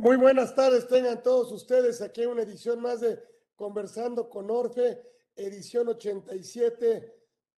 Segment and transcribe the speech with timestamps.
[0.00, 3.22] Muy buenas tardes, tengan todos ustedes aquí una edición más de
[3.54, 4.98] Conversando con Orfe,
[5.36, 7.14] edición 87.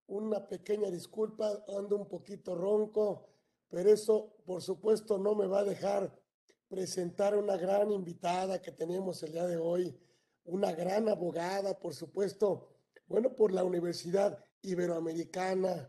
[0.08, 3.28] Una pequeña disculpa, ando un poquito ronco,
[3.68, 6.18] pero eso por supuesto no me va a dejar
[6.66, 9.96] presentar una gran invitada que tenemos el día de hoy,
[10.44, 12.70] una gran abogada, por supuesto,
[13.06, 15.88] bueno, por la Universidad Iberoamericana,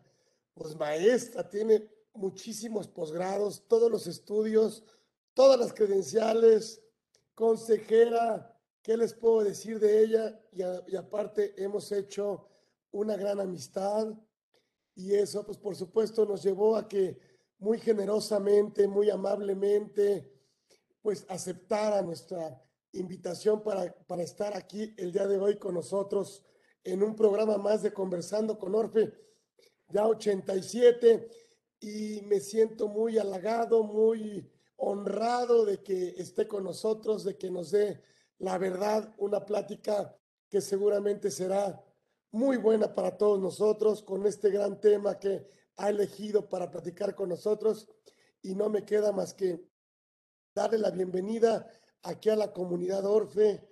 [0.54, 4.84] pues maestra, tiene muchísimos posgrados, todos los estudios
[5.34, 6.82] todas las credenciales,
[7.36, 10.40] consejera, ¿qué les puedo decir de ella?
[10.52, 12.48] Y, aparte hemos hecho
[12.92, 14.14] una gran amistad
[14.96, 17.18] y eso, pues por supuesto, nos llevó a que
[17.58, 20.32] muy generosamente, muy amablemente,
[21.02, 26.46] pues aceptara nuestra invitación para, para estar aquí el día de hoy con nosotros
[26.84, 29.14] en un programa más de Conversando con Orfe,
[29.90, 31.30] ya 87,
[31.80, 34.53] y me siento muy halagado, muy
[34.86, 38.02] honrado de que esté con nosotros, de que nos dé
[38.40, 40.18] la verdad, una plática
[40.50, 41.82] que seguramente será
[42.32, 47.30] muy buena para todos nosotros con este gran tema que ha elegido para platicar con
[47.30, 47.88] nosotros.
[48.42, 49.66] Y no me queda más que
[50.54, 51.70] darle la bienvenida
[52.02, 53.66] aquí a la comunidad Orfe,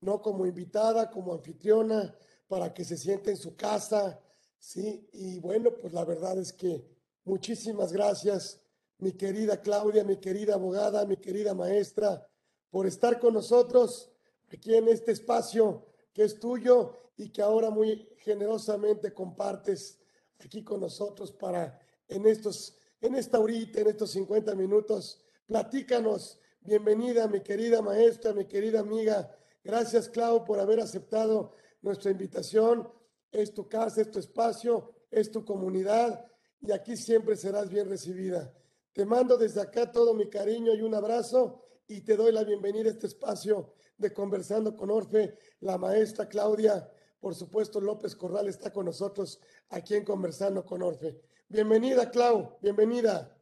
[0.00, 2.16] no como invitada, como anfitriona,
[2.48, 4.20] para que se siente en su casa.
[4.58, 6.82] Sí, y bueno, pues la verdad es que
[7.24, 8.63] muchísimas gracias
[8.98, 12.26] mi querida Claudia, mi querida abogada, mi querida maestra,
[12.70, 14.10] por estar con nosotros
[14.52, 19.98] aquí en este espacio que es tuyo y que ahora muy generosamente compartes
[20.38, 21.78] aquí con nosotros para
[22.08, 25.20] en estos, en esta horita, en estos 50 minutos.
[25.46, 26.38] Platícanos.
[26.60, 29.30] Bienvenida, mi querida maestra, mi querida amiga.
[29.62, 32.88] Gracias, Clau, por haber aceptado nuestra invitación.
[33.30, 36.24] Es tu casa, es tu espacio, es tu comunidad
[36.60, 38.52] y aquí siempre serás bien recibida.
[38.94, 42.88] Te mando desde acá todo mi cariño y un abrazo y te doy la bienvenida
[42.88, 45.36] a este espacio de Conversando con Orfe.
[45.58, 51.20] La maestra Claudia, por supuesto, López Corral está con nosotros aquí en Conversando con Orfe.
[51.48, 53.36] Bienvenida, Clau, bienvenida.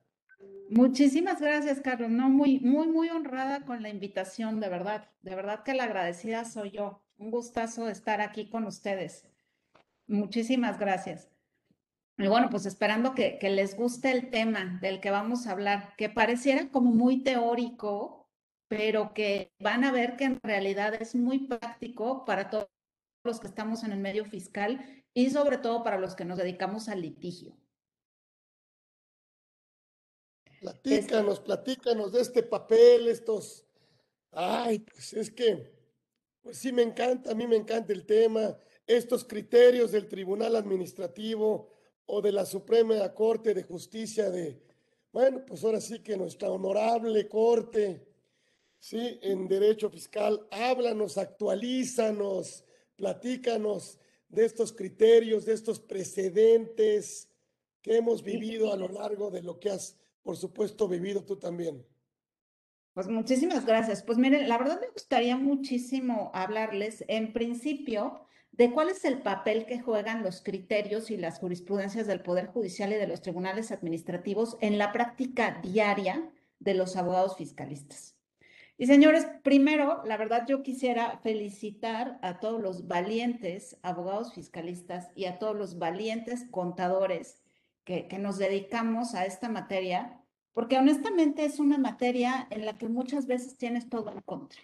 [0.70, 2.08] Muchísimas gracias, Carlos.
[2.08, 5.10] No, muy, muy, muy honrada con la invitación, de verdad.
[5.20, 7.02] De verdad que la agradecida soy yo.
[7.18, 9.26] Un gustazo estar aquí con ustedes.
[10.06, 11.31] Muchísimas gracias.
[12.22, 16.08] Y bueno, pues esperando que, les guste el tema del que vamos a hablar, que
[16.08, 18.28] pareciera como muy teórico,
[18.68, 22.68] pero que van a ver que en realidad es muy práctico para todos
[23.24, 26.88] los que estamos en el medio fiscal y sobre todo para los que nos dedicamos
[26.88, 27.56] al litigio.
[30.60, 33.66] Platícanos, platícanos de este papel, estos...
[34.30, 35.74] Ay, pues es que,
[36.40, 38.56] pues sí me encanta, a mí me encanta el tema,
[38.86, 41.71] estos criterios del Tribunal Administrativo,
[42.06, 44.62] o de la Suprema Corte de Justicia de,
[45.12, 48.06] bueno, pues ahora sí que nuestra honorable Corte,
[48.78, 52.64] sí, en derecho fiscal, háblanos, actualízanos,
[52.96, 53.98] platícanos
[54.28, 57.28] de estos criterios, de estos precedentes
[57.82, 61.84] que hemos vivido a lo largo de lo que has, por supuesto, vivido tú también.
[62.94, 64.02] Pues muchísimas gracias.
[64.02, 69.66] Pues miren, la verdad me gustaría muchísimo hablarles en principio de cuál es el papel
[69.66, 74.58] que juegan los criterios y las jurisprudencias del Poder Judicial y de los tribunales administrativos
[74.60, 76.30] en la práctica diaria
[76.60, 78.14] de los abogados fiscalistas.
[78.78, 85.26] Y señores, primero, la verdad yo quisiera felicitar a todos los valientes abogados fiscalistas y
[85.26, 87.42] a todos los valientes contadores
[87.84, 90.20] que, nos dedicamos a esta materia,
[90.52, 94.60] porque honestamente es una materia en la que muchas veces tienes todo en contra.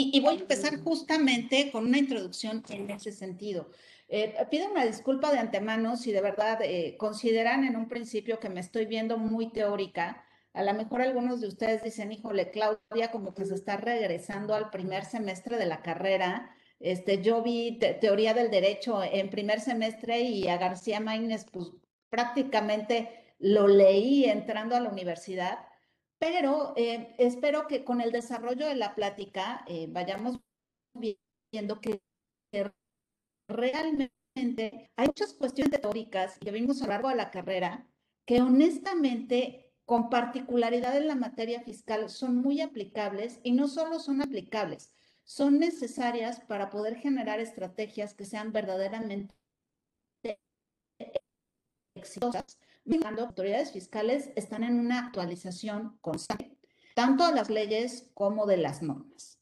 [0.00, 3.68] Y, voy a empezar justamente con una introducción en ese sentido.
[4.08, 8.48] Eh, pido una disculpa de antemano si de verdad eh, consideran en un principio que
[8.48, 10.24] me estoy viendo muy teórica.
[10.54, 14.70] A lo mejor algunos de ustedes dicen, híjole, Claudia, como que se está regresando al
[14.70, 16.54] primer semestre de la carrera.
[16.78, 21.72] Este, yo vi teoría del derecho en primer semestre y a García Maínez, pues
[22.08, 25.58] prácticamente lo leí entrando a la universidad
[26.18, 30.40] pero eh, espero que con el desarrollo de la plática eh, vayamos
[30.94, 32.00] viendo que
[33.48, 37.86] realmente hay muchas cuestiones teóricas que vimos a lo largo de la carrera
[38.26, 44.20] que honestamente con particularidad en la materia fiscal son muy aplicables y no solo son
[44.20, 44.92] aplicables,
[45.24, 49.34] son necesarias para poder generar estrategias que sean verdaderamente
[51.94, 52.58] exitosas
[52.96, 56.56] cuando autoridades fiscales están en una actualización constante,
[56.94, 59.38] tanto de las leyes como de las normas.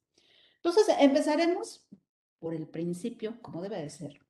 [0.57, 1.87] Entonces, empezaremos
[2.41, 4.21] por el principio, como debe de ser,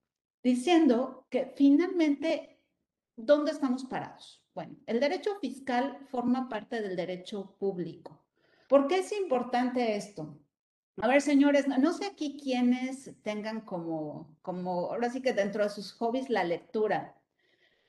[0.43, 2.61] diciendo que finalmente,
[3.17, 4.45] ¿dónde estamos parados?
[4.55, 8.25] Bueno, el derecho fiscal forma parte del derecho público.
[8.69, 10.39] ¿Por qué es importante esto?
[10.99, 15.69] A ver, señores, no, sé aquí quiénes tengan como, como, ahora sí que dentro de
[15.69, 17.16] sus hobbies la lectura,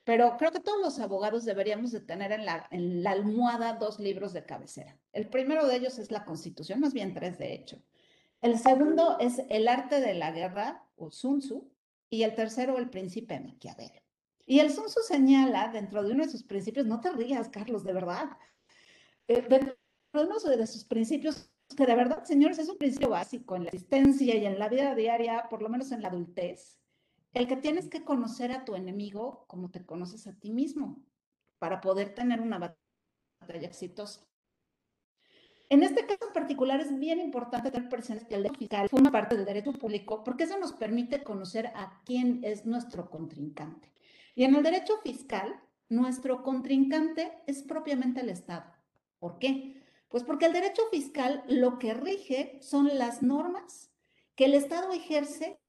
[0.07, 3.99] pero creo que todos los abogados deberíamos de tener en la, en la almohada dos
[3.99, 4.97] libros de cabecera.
[5.11, 7.83] El primero de ellos es la Constitución, más bien tres de hecho.
[8.39, 11.69] El segundo es El arte de la guerra, o Sun Tzu,
[12.09, 14.01] y el tercero, El príncipe Maquiavelo.
[14.45, 17.83] Y el Sun Tzu señala dentro de uno de sus principios, no te rías, Carlos,
[17.83, 18.29] de verdad,
[19.27, 19.75] eh, dentro
[20.13, 23.71] de uno de sus principios que de verdad, señores, es un principio básico en la
[23.71, 26.79] existencia y en la vida diaria, por lo menos en la adultez,
[27.33, 31.03] el que tienes que conocer a tu enemigo como te conoces a ti mismo
[31.59, 32.77] para poder tener una
[33.39, 34.27] batalla exitosa.
[35.69, 39.11] En este caso en particular es bien importante tener presente que el derecho fiscal forma
[39.11, 43.91] parte del derecho público porque eso nos permite conocer a quién es nuestro contrincante.
[44.33, 45.59] Y en el derecho fiscal,
[45.89, 48.71] nuestro contrincante es propiamente el Estado.
[49.19, 49.83] ¿Por qué?
[50.09, 53.91] Pues porque el derecho fiscal lo que rige son las normas
[54.35, 55.59] que el Estado ejerce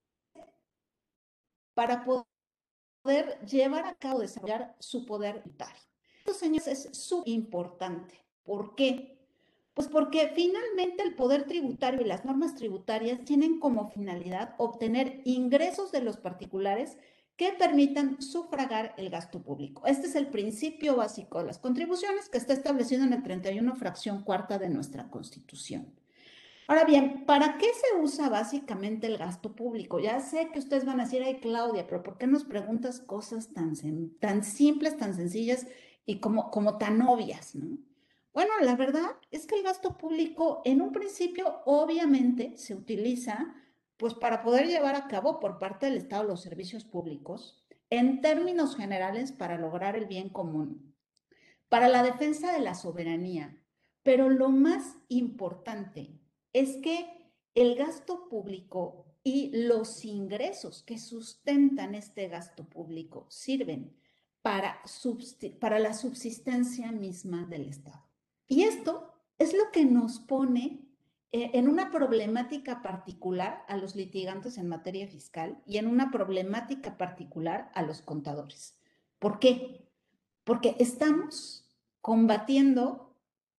[1.78, 5.80] para poder llevar a cabo, desarrollar su poder tributario.
[6.18, 8.20] Esto, señores, es súper importante.
[8.42, 9.16] ¿Por qué?
[9.74, 15.92] Pues porque finalmente el poder tributario y las normas tributarias tienen como finalidad obtener ingresos
[15.92, 16.98] de los particulares
[17.36, 19.86] que permitan sufragar el gasto público.
[19.86, 24.24] Este es el principio básico de las contribuciones que está establecido en el 31 fracción
[24.24, 25.94] cuarta de nuestra Constitución.
[26.68, 30.00] Ahora bien, ¿para qué se usa básicamente el gasto público?
[30.00, 33.54] Ya sé que ustedes van a decir, ay Claudia, pero ¿por qué nos preguntas cosas
[33.54, 33.72] tan,
[34.20, 35.66] tan simples, tan sencillas
[36.04, 37.54] y como, como tan obvias?
[37.54, 37.78] ¿no?
[38.34, 43.54] Bueno, la verdad es que el gasto público en un principio obviamente se utiliza
[43.96, 48.76] pues para poder llevar a cabo por parte del Estado los servicios públicos, en términos
[48.76, 50.94] generales, para lograr el bien común,
[51.70, 53.56] para la defensa de la soberanía.
[54.02, 56.17] Pero lo más importante
[56.52, 63.94] es que el gasto público y los ingresos que sustentan este gasto público sirven
[64.42, 64.80] para,
[65.60, 68.06] para la subsistencia misma del Estado.
[68.46, 70.80] Y esto es lo que nos pone
[71.30, 76.96] eh, en una problemática particular a los litigantes en materia fiscal y en una problemática
[76.96, 78.78] particular a los contadores.
[79.18, 79.86] ¿Por qué?
[80.44, 81.68] Porque estamos
[82.00, 83.14] combatiendo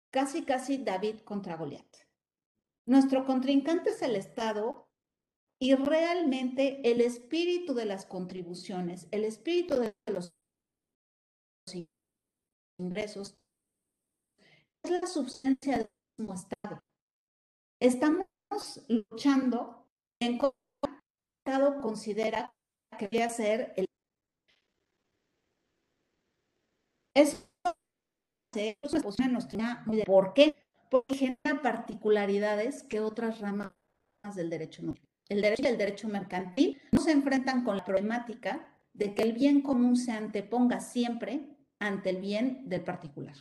[0.09, 1.85] casi, casi David contra Goliat.
[2.89, 4.89] Nuestro contrincante es el Estado
[5.61, 10.33] y realmente el espíritu de las contribuciones, el espíritu de los
[12.79, 13.37] ingresos,
[14.81, 16.83] es la substancia del mismo Estado.
[17.79, 18.25] Estamos
[18.87, 19.85] luchando
[20.19, 20.55] en cómo
[20.87, 20.99] el
[21.45, 22.55] Estado considera
[22.97, 23.85] que debe ser el.
[27.13, 27.47] Eso
[28.51, 30.55] se posiciona nuestra ¿Por qué?
[30.89, 33.71] Porque genera particularidades que otras ramas
[34.35, 34.95] del derecho no.
[35.27, 39.33] El derecho y el derecho mercantil no se enfrentan con la problemática de que el
[39.33, 41.47] bien común se anteponga siempre
[41.77, 43.35] ante el bien del particular.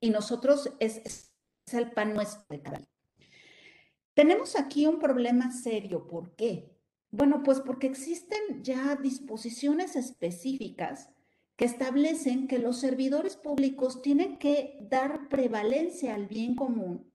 [0.00, 2.80] Y nosotros es, es el pan nuestro de cada.
[4.14, 6.06] Tenemos aquí un problema serio.
[6.06, 6.74] ¿Por qué?
[7.10, 11.10] Bueno, pues porque existen ya disposiciones específicas
[11.56, 17.12] que establecen que los servidores públicos tienen que dar prevalencia al bien común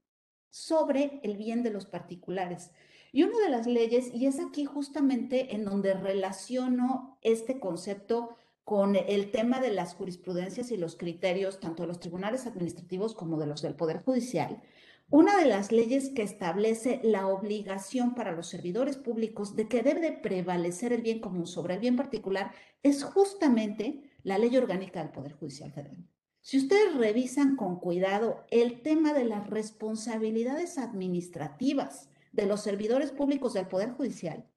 [0.50, 2.72] sobre el bien de los particulares.
[3.12, 8.96] Y una de las leyes, y es aquí justamente en donde relaciono este concepto con
[8.96, 13.48] el tema de las jurisprudencias y los criterios tanto de los tribunales administrativos como de
[13.48, 14.62] los del Poder Judicial,
[15.10, 20.02] una de las leyes que establece la obligación para los servidores públicos de que debe
[20.02, 22.52] de prevalecer el bien común sobre el bien particular
[22.84, 26.08] es justamente la ley orgánica del Poder Judicial Federal.
[26.42, 33.54] Si ustedes revisan con cuidado el tema de las responsabilidades administrativas de los servidores públicos
[33.54, 34.48] del Poder Judicial,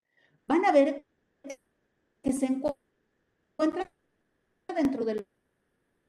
[0.46, 1.04] van a ver
[2.22, 3.90] que se encuentra
[4.74, 5.26] dentro de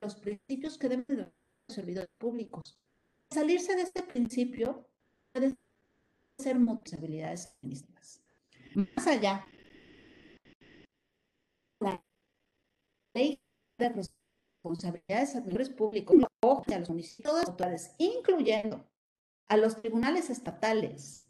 [0.01, 1.29] los principios que deben de los
[1.67, 2.77] servidores públicos
[3.33, 4.88] salirse de este principio
[5.31, 5.55] puede
[6.38, 8.22] ser responsabilidades feministas.
[8.75, 9.48] Más allá,
[11.79, 12.03] la
[13.13, 13.39] ley
[13.89, 14.03] de
[14.63, 18.85] responsabilidades administrativas públicos a los municipios autoridades, incluyendo
[19.47, 21.27] a los tribunales estatales,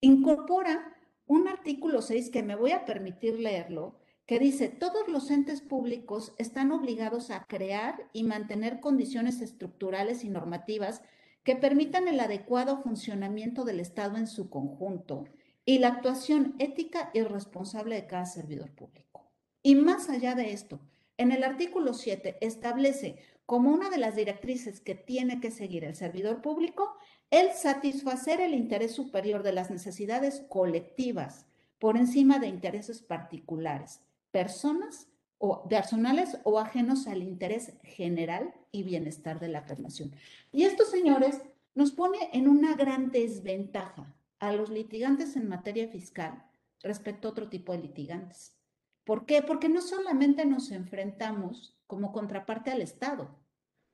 [0.00, 0.94] incorpora
[1.26, 6.34] un artículo 6 que me voy a permitir leerlo, que dice, todos los entes públicos
[6.38, 11.02] están obligados a crear y mantener condiciones estructurales y normativas
[11.42, 15.24] que permitan el adecuado funcionamiento del Estado en su conjunto
[15.66, 19.30] y la actuación ética y responsable de cada servidor público.
[19.62, 20.80] Y más allá de esto,
[21.16, 23.16] en el artículo 7 establece
[23.46, 26.96] como una de las directrices que tiene que seguir el servidor público
[27.30, 31.46] el satisfacer el interés superior de las necesidades colectivas
[31.80, 39.40] por encima de intereses particulares, personas o personales o ajenos al interés general y bienestar
[39.40, 40.12] de la población.
[40.52, 41.40] Y esto, señores,
[41.74, 46.44] nos pone en una gran desventaja a los litigantes en materia fiscal
[46.82, 48.56] respecto a otro tipo de litigantes.
[49.04, 49.42] ¿Por qué?
[49.42, 53.28] Porque no solamente nos enfrentamos como contraparte al Estado,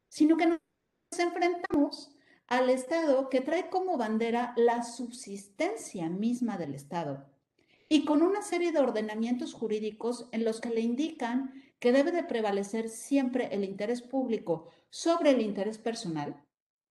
[0.09, 0.61] sino que nos
[1.19, 7.26] enfrentamos al Estado que trae como bandera la subsistencia misma del Estado
[7.88, 12.23] y con una serie de ordenamientos jurídicos en los que le indican que debe de
[12.23, 16.40] prevalecer siempre el interés público sobre el interés personal,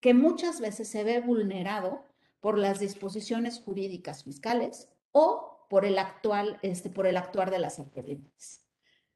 [0.02, 2.04] que muchas veces se ve vulnerado
[2.42, 7.80] por las disposiciones jurídicas fiscales o por el actual, este, por el actuar de las
[7.80, 8.66] autoridades.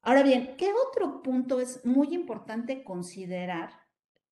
[0.01, 3.83] Ahora bien, ¿qué otro punto es muy importante considerar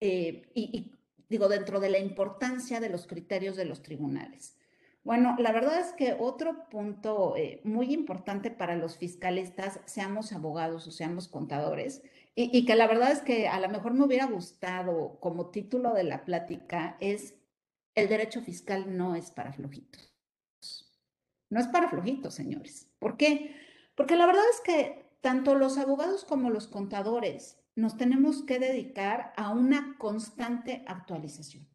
[0.01, 0.91] eh, y,
[1.29, 4.57] digo, dentro de la importancia de los criterios de los tribunales.
[5.03, 10.87] Bueno, la verdad es que otro punto eh, muy importante para los fiscalistas, seamos abogados
[10.87, 12.01] o seamos contadores,
[12.35, 15.93] y, y, que la verdad es que a lo mejor me hubiera gustado como título
[15.93, 17.35] de la plática, es
[17.95, 20.10] el derecho fiscal no es para flojitos.
[21.51, 22.89] No es para flojitos, señores.
[22.97, 23.55] ¿Por qué?
[23.95, 29.33] Porque la verdad es que tanto los abogados como los contadores nos tenemos que dedicar
[29.35, 31.67] a una constante actualización.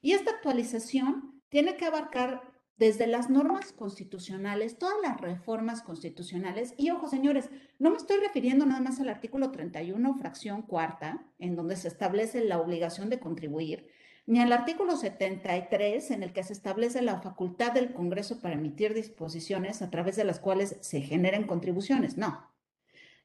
[0.00, 2.40] Y esta actualización tiene que abarcar
[2.76, 6.74] desde las normas constitucionales, todas las reformas constitucionales.
[6.78, 11.56] Y ojo, señores, no me estoy refiriendo nada más al artículo 31, fracción cuarta, en
[11.56, 13.88] donde se establece la obligación de contribuir,
[14.28, 18.92] ni al artículo 73, en el que se establece la facultad del Congreso para emitir
[18.92, 22.18] disposiciones a través de las cuales se generen contribuciones.
[22.18, 22.46] No,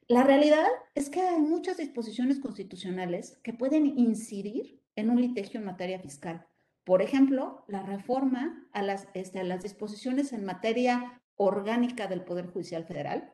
[0.07, 5.65] la realidad es que hay muchas disposiciones constitucionales que pueden incidir en un litigio en
[5.65, 6.47] materia fiscal.
[6.85, 12.47] Por ejemplo, la reforma a las, este, a las disposiciones en materia orgánica del Poder
[12.47, 13.29] Judicial Federal,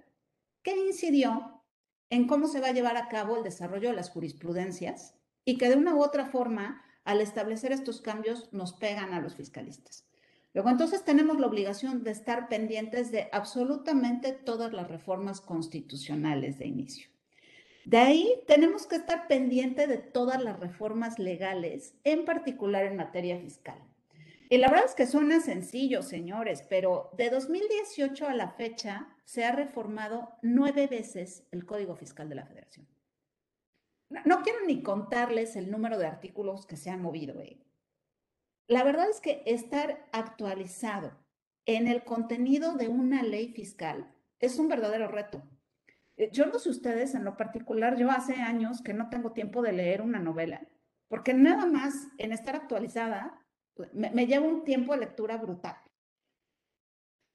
[0.63, 1.63] que incidió
[2.09, 5.13] en cómo se va a llevar a cabo el desarrollo de las jurisprudencias
[5.45, 9.33] y que de una u otra forma, al establecer estos cambios, nos pegan a los
[9.33, 10.05] fiscalistas.
[10.53, 16.67] Luego, entonces tenemos la obligación de estar pendientes de absolutamente todas las reformas constitucionales de
[16.67, 17.09] inicio.
[17.83, 23.39] De ahí tenemos que estar pendientes de todas las reformas legales, en particular en materia
[23.39, 23.79] fiscal.
[24.47, 29.45] Y la verdad es que suena sencillo, señores, pero de 2018 a la fecha se
[29.45, 32.85] ha reformado nueve veces el Código Fiscal de la Federación.
[34.09, 37.39] No, quiero ni contarles el número de artículos que se han movido.
[37.41, 37.59] ¿eh?
[38.67, 41.11] La verdad es que estar actualizado
[41.65, 45.43] en el contenido de una ley fiscal es un verdadero reto.
[46.17, 49.61] Eh, yo no sé ustedes, en lo particular, yo hace años que no tengo tiempo
[49.61, 50.67] de leer una novela,
[51.07, 53.45] porque nada más en estar actualizada
[53.93, 55.77] me, me lleva un tiempo de lectura brutal.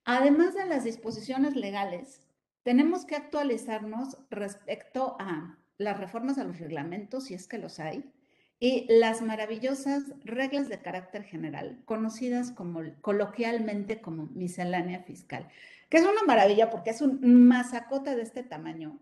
[0.05, 2.27] Además de las disposiciones legales,
[2.65, 8.05] tenemos que actualizarnos respecto a las reformas a los reglamentos, si es que los hay,
[8.61, 15.49] y las maravillosas reglas de carácter general, conocidas como coloquialmente como miscelánea fiscal,
[15.89, 19.01] que es una maravilla porque es un masacote de este tamaño.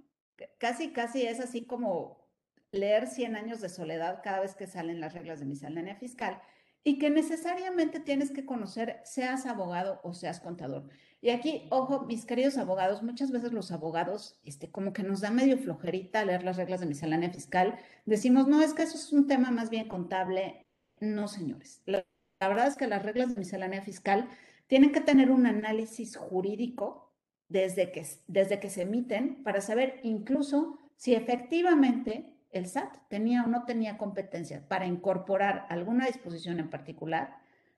[0.59, 2.27] Casi, casi es así como
[2.73, 6.41] leer 100 años de soledad cada vez que salen las reglas de miscelánea fiscal
[6.83, 10.89] y que necesariamente tienes que conocer, seas abogado o seas contador.
[11.23, 15.31] Y aquí, ojo, mis queridos abogados, muchas veces los abogados, este, como que nos da
[15.31, 17.79] medio flojerita leer las reglas de miscelánea fiscal.
[18.05, 20.67] Decimos, no, es que eso es un tema más bien contable.
[20.99, 21.81] No, señores.
[21.87, 22.05] La,
[22.41, 24.29] la verdad es que las reglas de miscelánea fiscal
[24.67, 27.13] tienen que tener un análisis jurídico
[27.49, 33.47] desde que, desde que se emiten para saber incluso si efectivamente el SAT tenía o
[33.47, 37.37] no tenía competencia para incorporar alguna disposición en particular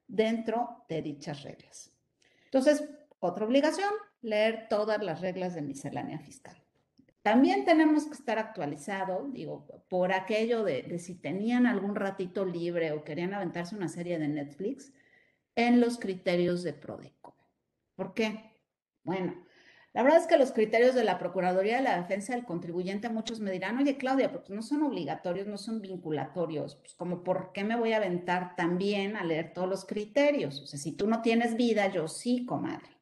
[0.08, 1.92] dentro de dichas reglas.
[2.46, 2.88] Entonces,
[3.26, 3.90] otra obligación,
[4.22, 6.56] leer todas las reglas de miscelánea fiscal.
[7.22, 12.92] También tenemos que estar actualizado, digo, por aquello de, de, si tenían algún ratito libre
[12.92, 14.92] o querían aventarse una serie de Netflix,
[15.56, 17.34] en los criterios de Prodeco.
[17.94, 18.52] ¿Por qué?
[19.04, 19.44] Bueno,
[19.94, 23.38] la verdad es que los criterios de la Procuraduría de la Defensa del Contribuyente, muchos
[23.38, 27.62] me dirán, oye Claudia, pues no son obligatorios, no son vinculatorios, pues como por qué
[27.62, 30.60] me voy a aventar también a leer todos los criterios.
[30.60, 32.93] O sea, si tú no tienes vida, yo sí, comadre.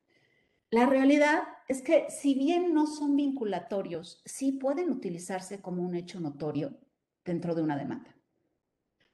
[0.72, 6.18] La realidad es que si bien no son vinculatorios, sí pueden utilizarse como un hecho
[6.18, 6.80] notorio
[7.26, 8.16] dentro de una demanda.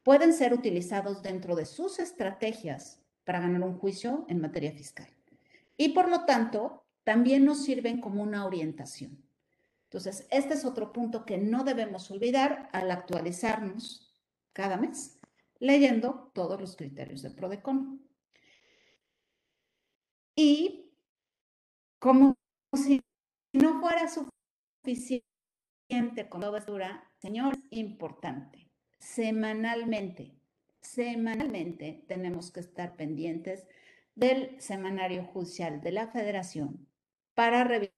[0.05, 5.09] Pueden ser utilizados dentro de sus estrategias para ganar un juicio en materia fiscal.
[5.77, 9.21] Y por lo tanto, también nos sirven como una orientación.
[9.87, 14.15] Entonces, este es otro punto que no debemos olvidar al actualizarnos
[14.53, 15.19] cada mes
[15.59, 18.01] leyendo todos los criterios de PRODECON.
[20.37, 20.88] Y
[21.99, 22.35] como
[22.73, 23.01] si
[23.53, 25.23] no fuera suficiente
[26.29, 30.39] con toda dura, señor, importante, semanalmente,
[30.81, 33.67] semanalmente tenemos que estar pendientes
[34.15, 36.89] del semanario judicial de la federación
[37.35, 37.93] para revisar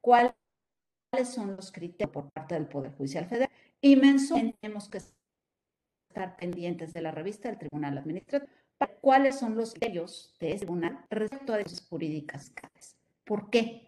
[0.00, 0.34] cuáles
[1.24, 6.92] son los criterios por parte del Poder Judicial Federal y mensualmente tenemos que estar pendientes
[6.92, 8.52] de la revista del Tribunal Administrativo
[9.00, 12.52] cuáles son los criterios de ese tribunal respecto a esas jurídicas.
[13.24, 13.86] ¿Por qué?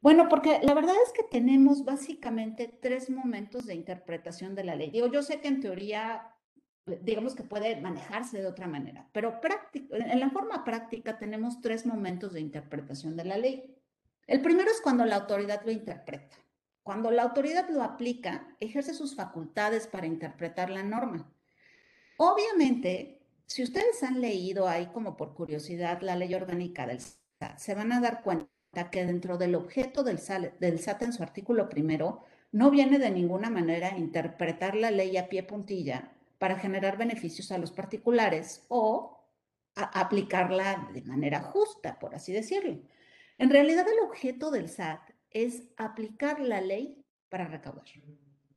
[0.00, 4.90] Bueno, porque la verdad es que tenemos básicamente tres momentos de interpretación de la ley.
[4.90, 6.34] Digo, yo sé que en teoría,
[6.86, 9.40] digamos que puede manejarse de otra manera, pero
[9.72, 13.74] en la forma práctica tenemos tres momentos de interpretación de la ley.
[14.26, 16.36] El primero es cuando la autoridad lo interpreta.
[16.84, 21.30] Cuando la autoridad lo aplica, ejerce sus facultades para interpretar la norma.
[22.16, 23.17] Obviamente,
[23.48, 27.92] si ustedes han leído ahí como por curiosidad la ley orgánica del SAT, se van
[27.92, 28.50] a dar cuenta
[28.90, 33.88] que dentro del objeto del, SAT en su artículo primero no viene de ninguna manera
[33.88, 39.18] a interpretar la ley a pie puntilla para generar beneficios a los particulares o
[39.74, 42.82] aplicarla de manera justa, por así decirlo.
[43.38, 45.00] En realidad el objeto del SAT
[45.30, 47.86] es aplicar la ley para recaudar.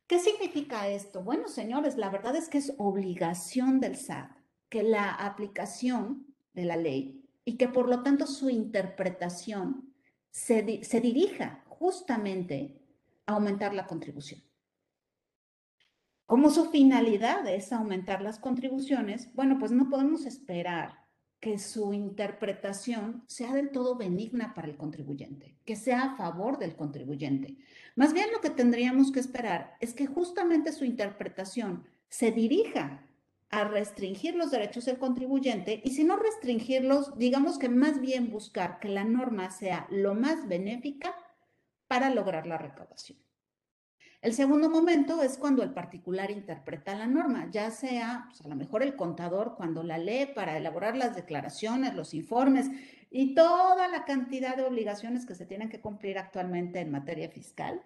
[0.06, 1.22] ¿Qué significa esto?
[1.22, 4.41] Bueno, señores, la verdad es que es obligación del SAT
[4.72, 9.92] que la aplicación de la ley y que por lo tanto su interpretación
[10.30, 12.80] se, dirija justamente
[13.26, 14.42] a aumentar la contribución.
[16.24, 21.04] Como su finalidad es aumentar las contribuciones, bueno, pues no podemos esperar
[21.38, 26.76] que su interpretación sea del todo benigna para el contribuyente, que sea a favor del
[26.76, 27.58] contribuyente.
[27.94, 33.06] Más bien lo que tendríamos que esperar es que justamente su interpretación se dirija
[33.52, 38.80] a restringir los derechos del contribuyente y si no restringirlos, digamos que más bien buscar
[38.80, 41.14] que la norma sea lo más benéfica
[41.86, 43.18] para lograr la recaudación.
[44.22, 48.56] El segundo momento es cuando el particular interpreta la norma, ya sea pues, a lo
[48.56, 52.70] mejor el contador cuando la lee para elaborar las declaraciones, los informes
[53.10, 57.82] y toda la cantidad de obligaciones que se tienen que cumplir actualmente en materia fiscal.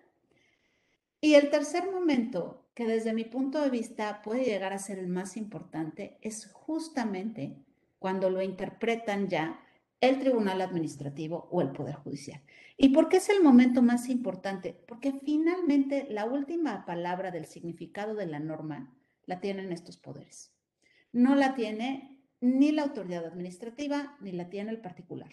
[1.21, 5.09] Y el tercer momento que desde mi punto de vista puede llegar a ser el
[5.09, 7.57] más importante es justamente
[7.99, 9.61] cuando lo interpretan ya
[10.01, 12.43] el Tribunal Administrativo o el Poder Judicial.
[12.77, 14.79] ¿Y por qué es el momento más importante?
[14.87, 20.53] Porque finalmente la última palabra del significado de la norma la tienen estos poderes.
[21.13, 25.31] No la tiene ni la autoridad administrativa ni la tiene el particular.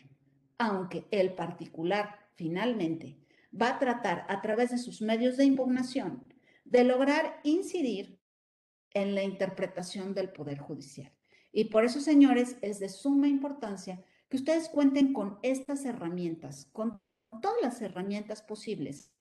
[0.58, 3.18] Aunque el particular finalmente
[3.60, 6.26] va a tratar a través de sus medios de impugnación
[6.66, 8.20] de lograr incidir
[8.94, 11.12] en la interpretación del Poder Judicial.
[11.52, 17.00] Y por eso, señores, es de suma importancia que ustedes cuenten con estas herramientas, con
[17.42, 19.12] todas las herramientas posibles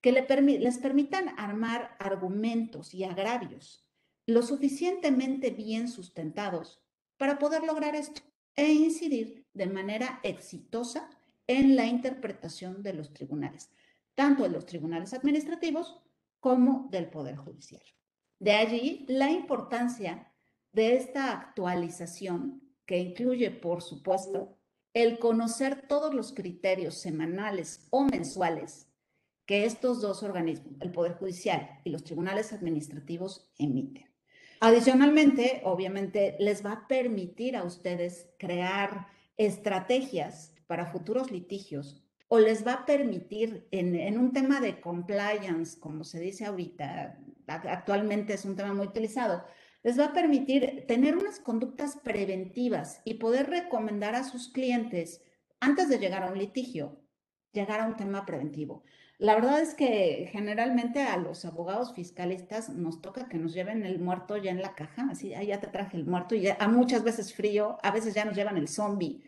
[0.00, 3.84] que les permitan armar argumentos y agravios
[4.26, 6.82] lo suficientemente bien sustentados
[7.16, 8.20] para poder lograr esto
[8.54, 11.10] e incidir de manera exitosa
[11.46, 13.70] en la interpretación de los tribunales,
[14.14, 16.00] tanto de los tribunales administrativos
[16.40, 17.82] como del Poder Judicial.
[18.38, 20.32] De allí la importancia
[20.72, 24.58] de esta actualización que incluye, por supuesto,
[24.92, 28.88] el conocer todos los criterios semanales o mensuales
[29.46, 34.08] que estos dos organismos, el Poder Judicial y los tribunales administrativos, emiten.
[34.60, 42.66] Adicionalmente, obviamente, les va a permitir a ustedes crear estrategias para futuros litigios o les
[42.66, 48.56] va a permitir en, un tema de compliance, como se dice ahorita, actualmente es un
[48.56, 49.44] tema muy utilizado,
[49.82, 55.22] les va a permitir tener unas conductas preventivas y poder recomendar a sus clientes,
[55.60, 57.00] antes de llegar a un litigio,
[57.52, 58.82] llegar a un tema preventivo.
[59.18, 64.00] La verdad es que generalmente a los abogados fiscalistas nos toca que nos lleven el
[64.00, 67.32] muerto ya en la caja, así, ya te traje el muerto y a muchas veces
[67.32, 69.22] frío, a veces ya nos llevan el zombie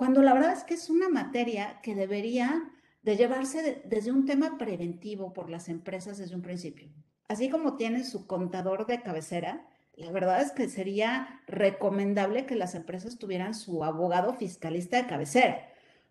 [0.00, 4.56] cuando la verdad es que es una materia que debería de llevarse desde un tema
[4.56, 6.88] preventivo por las empresas desde un principio.
[7.28, 12.74] Así como tiene su contador de cabecera, la verdad es que sería recomendable que las
[12.74, 15.68] empresas tuvieran su abogado fiscalista de cabecera.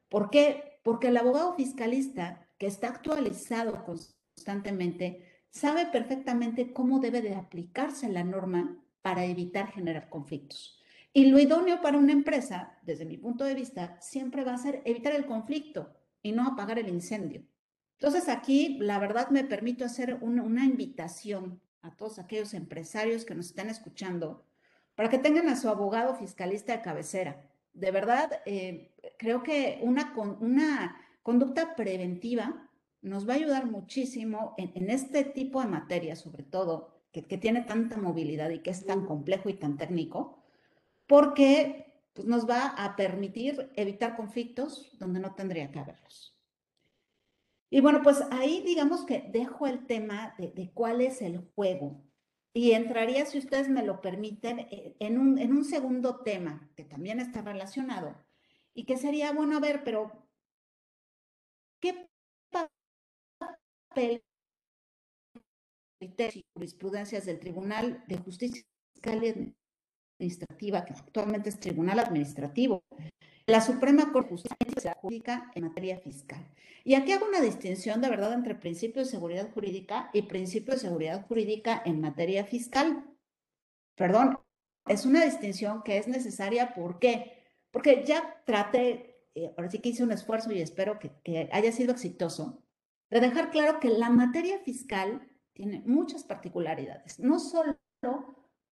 [0.08, 0.80] ¿Por qué?
[0.84, 8.23] Porque el abogado fiscalista que está actualizado constantemente sabe perfectamente cómo debe de aplicarse la
[8.23, 10.79] norma para evitar generar conflictos.
[11.12, 14.82] Y lo idóneo para una empresa, desde mi punto de vista, siempre va a ser
[14.86, 17.43] evitar el conflicto y no apagar el incendio.
[17.93, 23.48] Entonces aquí, la verdad, me permito hacer una, invitación a todos aquellos empresarios que nos
[23.48, 24.45] están escuchando
[24.95, 27.50] para que tengan a su abogado fiscalista de cabecera.
[27.74, 32.69] De verdad, eh, creo que una, una conducta preventiva
[33.02, 37.98] nos va a ayudar muchísimo en, este tipo de materia, sobre todo, que, tiene tanta
[37.98, 40.38] movilidad y que es tan complejo y tan técnico,
[41.10, 46.38] porque pues, nos va a permitir evitar conflictos donde no tendría que haberlos.
[47.72, 52.04] Y bueno, pues ahí digamos que dejo el tema de, cuál es el juego
[52.54, 56.84] y entraría, si ustedes me lo permiten, eh, en un, en un segundo tema que
[56.84, 58.15] también está relacionado
[58.76, 60.12] y que sería, bueno, a ver, pero
[61.80, 62.08] ¿qué
[63.89, 64.24] papel
[66.00, 69.56] y jurisprudencias del Tribunal de Justicia Fiscal
[70.20, 72.84] Administrativa, que actualmente es Tribunal Administrativo,
[73.48, 76.46] la Suprema Corte de Justicia Jurídica en materia fiscal.
[76.84, 80.82] Y aquí hago una distinción de verdad entre principio de seguridad jurídica y principio de
[80.82, 83.06] seguridad jurídica en materia fiscal.
[83.96, 84.40] Perdón,
[84.88, 86.74] es una distinción que es necesaria.
[86.74, 87.46] ¿Por qué?
[87.72, 91.72] Porque ya traté, eh, ahora sí que hice un esfuerzo y espero que, que haya
[91.72, 92.62] sido exitoso,
[93.10, 97.78] de dejar claro que la materia fiscal tiene muchas particularidades, no solo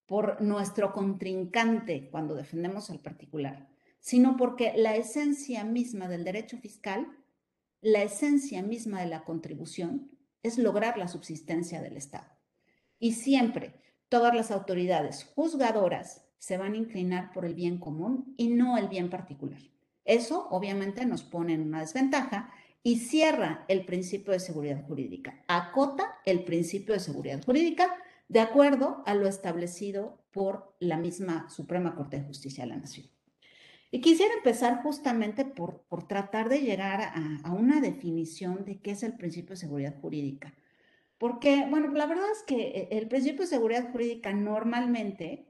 [0.08, 3.68] por nuestro contrincante cuando defendemos al particular,
[4.00, 7.08] sino porque la esencia misma del derecho fiscal,
[7.82, 10.10] la esencia misma de la contribución,
[10.44, 12.32] es lograr la subsistencia del Estado.
[13.00, 18.48] Y siempre todas las autoridades juzgadoras se van a inclinar por el bien común y
[18.48, 19.60] no el bien particular.
[20.06, 22.50] Eso obviamente nos pone en una desventaja
[22.82, 27.94] y cierra el principio de seguridad jurídica, acota el principio de seguridad jurídica
[28.28, 33.10] de acuerdo a lo establecido por la misma Suprema Corte de Justicia de la Nación.
[33.90, 39.04] Y quisiera empezar justamente por, por tratar de llegar a, una definición de qué es
[39.04, 40.54] el principio de seguridad jurídica.
[41.18, 45.48] Porque, bueno, la verdad es que el principio de seguridad jurídica normalmente,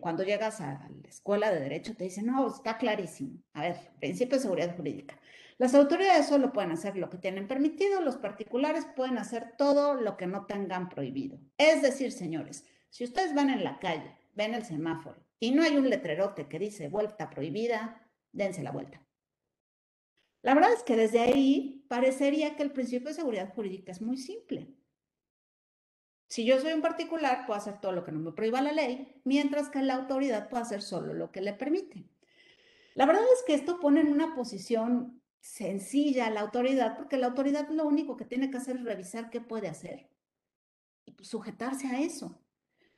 [0.00, 3.38] cuando llegas a la escuela de derecho, te dicen, no, está clarísimo.
[3.52, 5.20] A ver, principio de seguridad jurídica.
[5.60, 10.16] Las autoridades solo pueden hacer lo que tienen permitido, los particulares pueden hacer todo lo
[10.16, 11.38] que no tengan prohibido.
[11.58, 15.76] Es decir, señores, si ustedes van en la calle, ven el semáforo y no hay
[15.76, 19.06] un letrerote que dice vuelta prohibida, dense la vuelta.
[20.40, 24.16] La verdad es que desde ahí parecería que el principio de seguridad jurídica es muy
[24.16, 24.74] simple.
[26.30, 29.20] Si yo soy un particular, puedo hacer todo lo que no me prohíba la ley,
[29.24, 32.08] mientras que la autoridad puede hacer solo lo que le permite.
[32.94, 37.68] La verdad es que esto pone en una posición sencilla la autoridad, porque la autoridad
[37.70, 40.08] lo único que tiene que hacer es revisar qué puede hacer
[41.04, 42.38] y sujetarse a eso.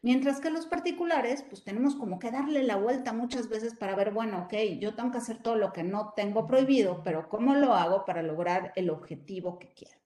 [0.05, 4.13] Mientras que los particulares, pues tenemos como que darle la vuelta muchas veces para ver,
[4.13, 7.73] bueno, ok, yo tengo que hacer todo lo que no tengo prohibido, pero ¿cómo lo
[7.75, 9.97] hago para lograr el objetivo que quiero?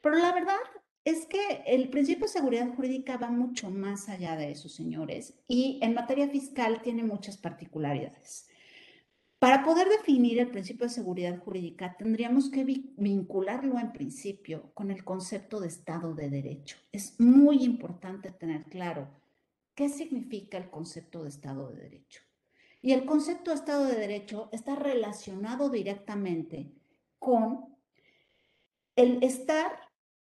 [0.00, 0.58] Pero la verdad
[1.04, 5.78] es que el principio de seguridad jurídica va mucho más allá de eso, señores, y
[5.82, 8.48] en materia fiscal tiene muchas particularidades.
[9.42, 15.02] Para poder definir el principio de seguridad jurídica, tendríamos que vincularlo en principio con el
[15.02, 16.76] concepto de Estado de Derecho.
[16.92, 19.08] Es muy importante tener claro
[19.74, 22.20] qué significa el concepto de Estado de Derecho.
[22.82, 26.70] Y el concepto de Estado de Derecho está relacionado directamente
[27.18, 27.74] con
[28.94, 29.72] el estar,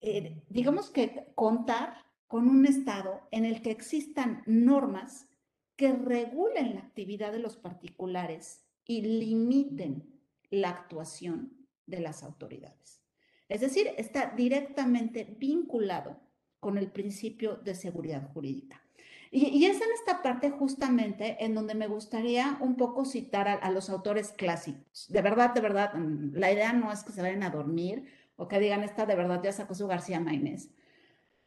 [0.01, 1.93] eh, digamos que contar
[2.25, 5.27] con un Estado en el que existan normas
[5.75, 11.53] que regulen la actividad de los particulares y limiten la actuación
[11.85, 13.01] de las autoridades.
[13.49, 16.19] Es decir, está directamente vinculado
[16.59, 18.81] con el principio de seguridad jurídica.
[19.33, 23.89] Y, es en esta parte justamente en donde me gustaría un poco citar a, los
[23.89, 25.07] autores clásicos.
[25.09, 28.49] De verdad, de verdad, mm, la idea no es que se vayan a dormir o
[28.49, 30.69] que digan, esta de verdad ya sacó su García Maínez.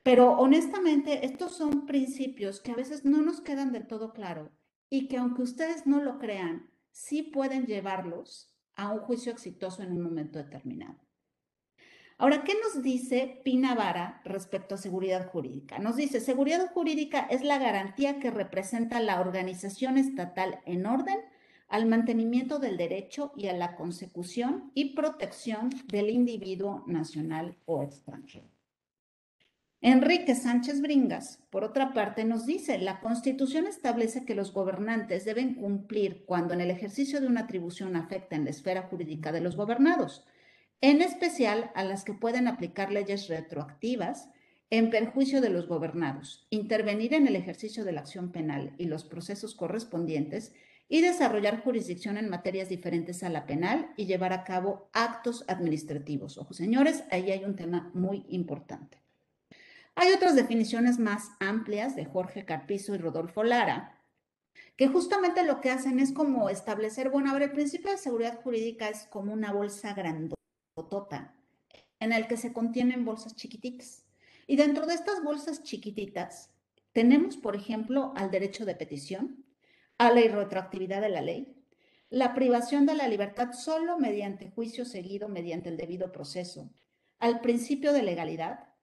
[0.03, 4.51] Pero honestamente, estos son principios que a veces no nos quedan del todo claro
[4.89, 9.93] y que aunque ustedes no lo crean, sí pueden llevarlos a un juicio exitoso en
[9.93, 10.97] un momento determinado.
[12.17, 15.81] Ahora, ¿qué nos dice Pina Vara respecto a seguridad jurídica?
[15.81, 21.19] Nos dice, seguridad jurídica es la garantía que representa la organización estatal en orden
[21.69, 28.54] al mantenimiento del derecho y a la consecución y protección del individuo nacional o extranjero.
[29.87, 35.57] Enrique Sánchez Bringas, por otra parte, nos dice, la Constitución establece que los gobernantes deben
[35.57, 39.57] cumplir cuando en el ejercicio de una atribución afecta en la esfera jurídica de los
[39.57, 40.25] gobernados,
[40.81, 44.31] en especial a las que pueden aplicar leyes retroactivas
[44.71, 49.05] en perjuicio de los gobernados, intervenir en el ejercicio de la acción penal y los
[49.05, 50.55] procesos correspondientes
[50.89, 56.39] y desarrollar jurisdicción en materias diferentes a la penal y llevar a cabo actos administrativos.
[56.39, 59.04] Ojo, señores, ahí hay un tema muy importante.
[59.97, 64.03] Hay otras definiciones más amplias de Jorge Carpizo y Rodolfo Lara,
[64.77, 68.89] que justamente lo que hacen es como establecer, bueno, a el principio de seguridad jurídica
[68.89, 71.35] es como una bolsa grandotota
[72.01, 74.05] en el que se contienen bolsas chiquititas.
[74.47, 76.51] Y dentro de estas bolsas chiquititas
[76.93, 79.45] tenemos, por ejemplo, al derecho de petición,
[79.97, 81.55] a la irretroactividad de la ley,
[82.11, 86.71] la privación de la libertad solo mediante juicio seguido mediante el debido proceso,
[87.21, 88.74] al principio de legalidad,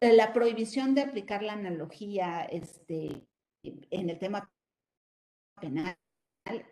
[0.00, 3.26] la prohibición de aplicar la analogía este,
[3.62, 4.50] en el tema
[5.60, 5.96] penal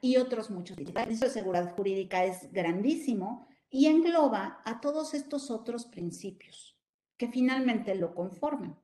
[0.01, 0.77] y otros muchos.
[0.79, 6.77] El principio de seguridad jurídica es grandísimo y engloba a todos estos otros principios
[7.17, 8.79] que finalmente lo conforman.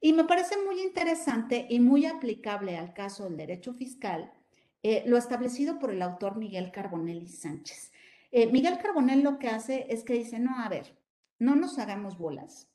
[0.00, 4.32] Y me parece muy interesante y muy aplicable al caso del derecho fiscal
[4.82, 7.92] eh, lo establecido por el autor Miguel Carbonell y Sánchez.
[8.30, 10.96] Eh, Miguel Carbonell lo que hace es que dice, no, a ver,
[11.38, 12.69] no nos hagamos bolas.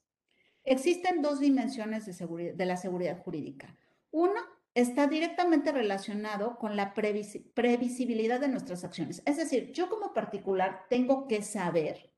[0.65, 3.77] Existen dos dimensiones de, la seguridad jurídica.
[4.09, 4.41] Una
[4.73, 9.21] está directamente relacionado con la previsibilidad de nuestras acciones.
[9.25, 12.11] Es decir, yo como particular tengo que saber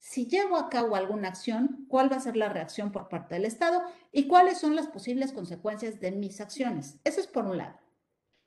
[0.00, 3.46] si llevo a cabo alguna acción, cuál va a ser la reacción por parte del
[3.46, 6.98] Estado y cuáles son las posibles consecuencias de mis acciones.
[7.04, 7.78] Eso es por un lado.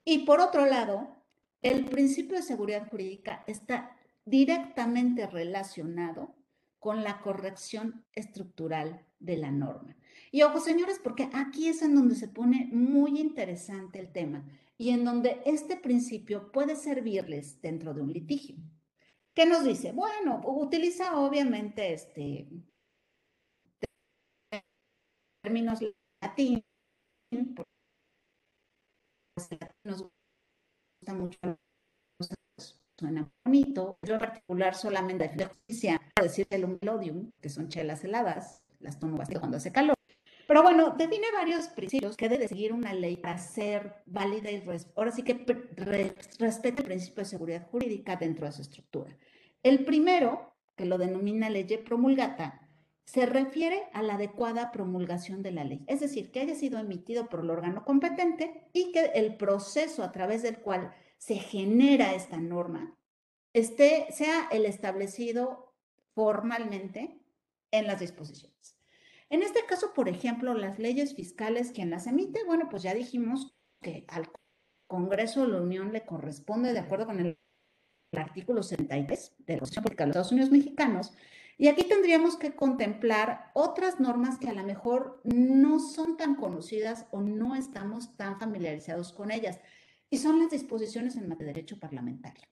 [0.06, 1.24] Y por otro lado,
[1.64, 6.36] el principio de seguridad jurídica está directamente relacionado
[6.80, 9.96] con la corrección estructural de la norma.
[10.32, 14.46] Y ojo, señores, porque aquí es en donde se pone muy interesante el tema
[14.78, 18.58] y en donde este principio puede servirles dentro de un litigio.
[19.34, 19.92] ¿Qué nos dice?
[19.92, 22.48] Bueno, utiliza obviamente este
[25.44, 25.80] términos
[26.22, 26.64] latinos,
[29.86, 31.40] nos gusta mucho,
[33.00, 33.98] suena bonito.
[34.02, 39.40] Yo en particular solamente de justicia, decir el melodium, que son chelas heladas, las bastante
[39.40, 39.96] cuando hace calor.
[40.48, 44.64] Pero bueno, define varios principios que debe seguir una ley para ser válida y
[44.96, 45.46] ahora sí que
[46.40, 49.18] respete el principio de seguridad jurídica dentro de su estructura.
[49.62, 52.62] El primero, que lo denomina ley promulgata,
[53.04, 57.28] se refiere a la adecuada promulgación de la ley, es decir, que haya sido emitido
[57.28, 62.38] por el órgano competente y que el proceso a través del cual se genera esta
[62.38, 62.98] norma
[63.54, 65.74] esté, sea el establecido
[66.14, 67.22] formalmente
[67.72, 68.78] en las disposiciones.
[69.30, 73.56] En este caso, por ejemplo, las leyes fiscales, quien las emite, bueno, pues ya dijimos
[73.82, 74.30] que al
[74.88, 77.38] Congreso de la Unión le corresponde, de acuerdo con el
[78.14, 81.14] artículo 63 de la Constitución Política de los Estados Unidos Mexicanos.
[81.58, 87.08] Y aquí tendríamos que contemplar otras normas que a lo mejor no son tan conocidas
[87.12, 89.60] o no estamos tan familiarizados con ellas.
[90.10, 92.44] Y son las disposiciones en materia de derecho parlamentario.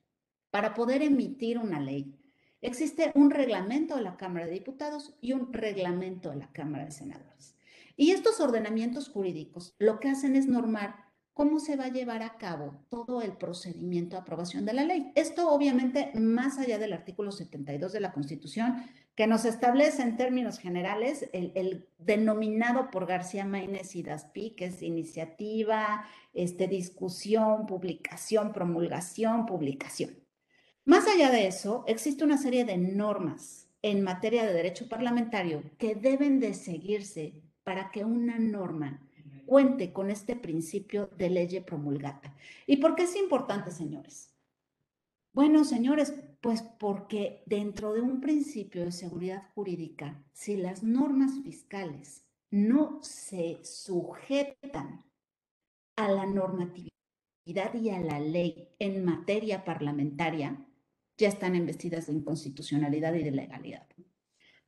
[0.50, 2.14] Para poder emitir una ley,
[2.66, 6.90] existe un reglamento de la Cámara de Diputados y un reglamento de la Cámara de
[6.90, 7.54] Senadores.
[7.96, 12.38] Y estos ordenamientos jurídicos lo que hacen es normar cómo se va a llevar a
[12.38, 15.12] cabo todo el procedimiento de aprobación de la ley.
[15.14, 18.82] Esto obviamente más allá del artículo 72 de la Constitución,
[19.14, 24.82] que nos establece en términos generales el, denominado por García Maínez y Daspi, que es
[24.82, 30.25] iniciativa, este, discusión, publicación, promulgación, publicación.
[30.86, 35.96] Más allá de eso, existe una serie de normas en materia de derecho parlamentario que
[35.96, 39.04] deben de seguirse para que una norma
[39.46, 42.36] cuente con este principio de ley promulgata.
[42.68, 44.32] ¿Y por qué es importante, señores?
[45.32, 52.24] Bueno, señores, pues porque dentro de un principio de seguridad jurídica, si las normas fiscales
[52.52, 55.04] no se sujetan
[55.96, 60.65] a la normatividad y a la ley en materia parlamentaria,
[61.16, 63.86] ya están investidas de inconstitucionalidad y de legalidad.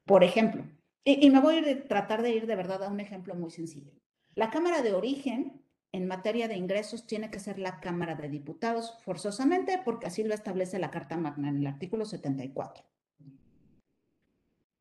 [0.04, 0.64] Por ejemplo,
[1.04, 3.92] y, me voy a tratar de ir de verdad a un ejemplo muy sencillo.
[4.34, 8.98] La Cámara de Origen en materia de ingresos tiene que ser la Cámara de Diputados
[9.02, 12.84] forzosamente porque así lo establece la Carta Magna en el artículo 74.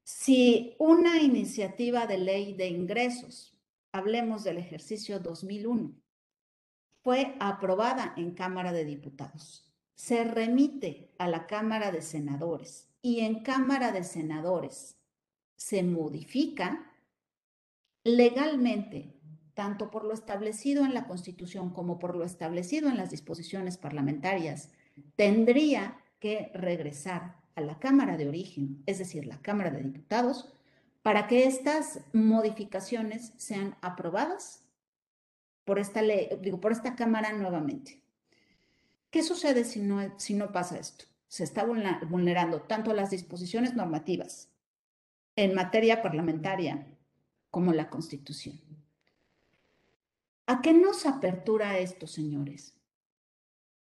[0.04, 3.58] Si una iniciativa de ley de ingresos,
[3.92, 5.94] hablemos del ejercicio 2001,
[7.04, 9.67] fue aprobada en Cámara de Diputados,
[9.98, 14.96] se remite a la Cámara de Senadores y en Cámara de Senadores
[15.56, 16.94] se modifica,
[18.04, 19.16] legalmente
[19.56, 24.70] tanto por lo establecido en la Constitución como por lo establecido en las disposiciones parlamentarias,
[25.16, 30.54] tendría que regresar a la Cámara de origen, es decir, la Cámara de Diputados,
[31.02, 34.64] para que estas modificaciones sean aprobadas
[35.66, 38.07] por esta ley, digo, por esta Cámara nuevamente.
[39.18, 41.06] ¿Qué sucede si no, pasa esto?
[41.28, 44.52] Se está vulnerando tanto las disposiciones normativas
[45.36, 46.86] en materia parlamentaria
[47.50, 48.62] como la Constitución.
[50.46, 52.76] ¿A qué nos apertura esto, señores?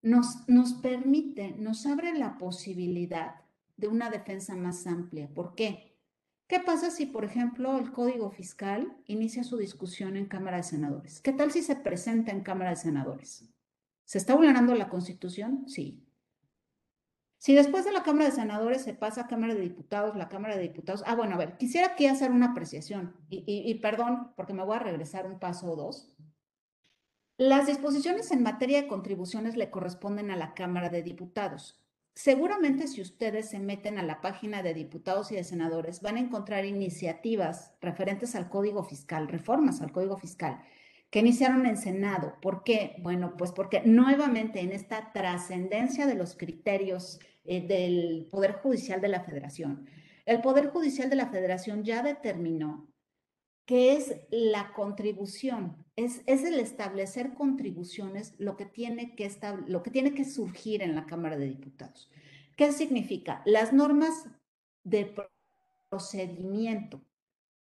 [0.01, 3.35] Nos, nos permite, nos abre la posibilidad
[3.75, 5.29] de una defensa más amplia.
[5.35, 5.99] ¿Por qué?
[6.47, 11.21] ¿Qué pasa si, por ejemplo, el Código Fiscal inicia su discusión en Cámara de Senadores?
[11.21, 13.47] ¿Qué tal si se presenta en Cámara de Senadores?
[14.07, 15.67] ¿Se está vulnerando la Constitución?
[15.67, 16.01] Sí.
[17.39, 20.55] Si después de la Cámara de Senadores se pasa a Cámara de Diputados, la Cámara
[20.55, 24.53] de Diputados, ah, bueno, a ver, quisiera aquí hacer una apreciación y, y perdón porque
[24.53, 26.15] me voy a regresar un paso o dos.
[27.37, 31.83] Las disposiciones en materia de contribuciones le corresponden a la Cámara de Diputados.
[32.15, 36.21] Seguramente si ustedes se meten a la página de diputados y de senadores, van a
[36.21, 40.63] encontrar iniciativas referentes al Código Fiscal, reformas al Código Fiscal,
[41.09, 42.35] que iniciaron en Senado.
[42.41, 42.95] ¿Por qué?
[42.99, 49.07] Bueno, pues porque nuevamente en esta trascendencia de los criterios eh, del Poder Judicial de
[49.07, 49.89] la Federación,
[50.25, 52.87] el Poder Judicial de la Federación ya determinó
[53.65, 59.29] que es la contribución, es, es, el establecer contribuciones lo que, tiene que
[59.67, 62.09] lo que tiene que surgir en la Cámara de Diputados.
[62.55, 63.41] ¿Qué significa?
[63.45, 64.25] Las normas
[64.85, 65.13] de
[65.89, 67.01] procedimiento,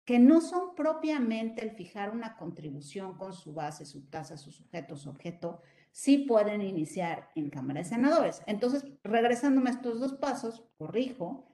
[0.04, 5.02] que no son propiamente el fijar una contribución con su base, su tasa, sus sujetos,
[5.02, 5.62] su objeto,
[5.92, 8.42] sí pueden iniciar en Cámara de Senadores.
[8.46, 11.46] Entonces, regresándome a estos dos pasos, corrijo,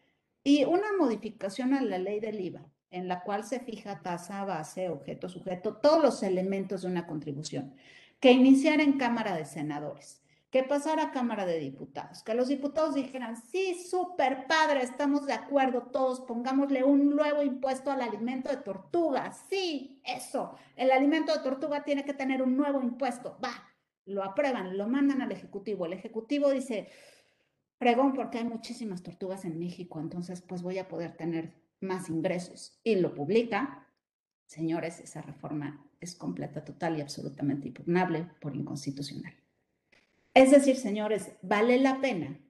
[0.43, 4.89] y una modificación a la ley del IVA en la cual se fija tasa, base,
[4.89, 7.75] objeto, sujeto, todos los elementos de una contribución,
[8.19, 10.20] que iniciara en Cámara de Senadores,
[10.51, 15.33] que pasara a Cámara de Diputados, que los diputados dijeran, sí, súper padre, estamos de
[15.33, 21.43] acuerdo todos, pongámosle un nuevo impuesto al alimento de tortuga, sí, eso, el alimento de
[21.43, 23.53] tortuga tiene que tener un nuevo impuesto, va,
[24.07, 26.89] lo aprueban, lo mandan al Ejecutivo, el Ejecutivo dice,
[27.79, 32.81] pregón porque hay muchísimas tortugas en México, entonces pues voy a poder tener más ingresos
[32.83, 33.87] y lo publica,
[34.47, 39.35] señores, esa reforma es completa, total y absolutamente impugnable por inconstitucional.
[40.35, 42.41] Es decir, señores, vale la pena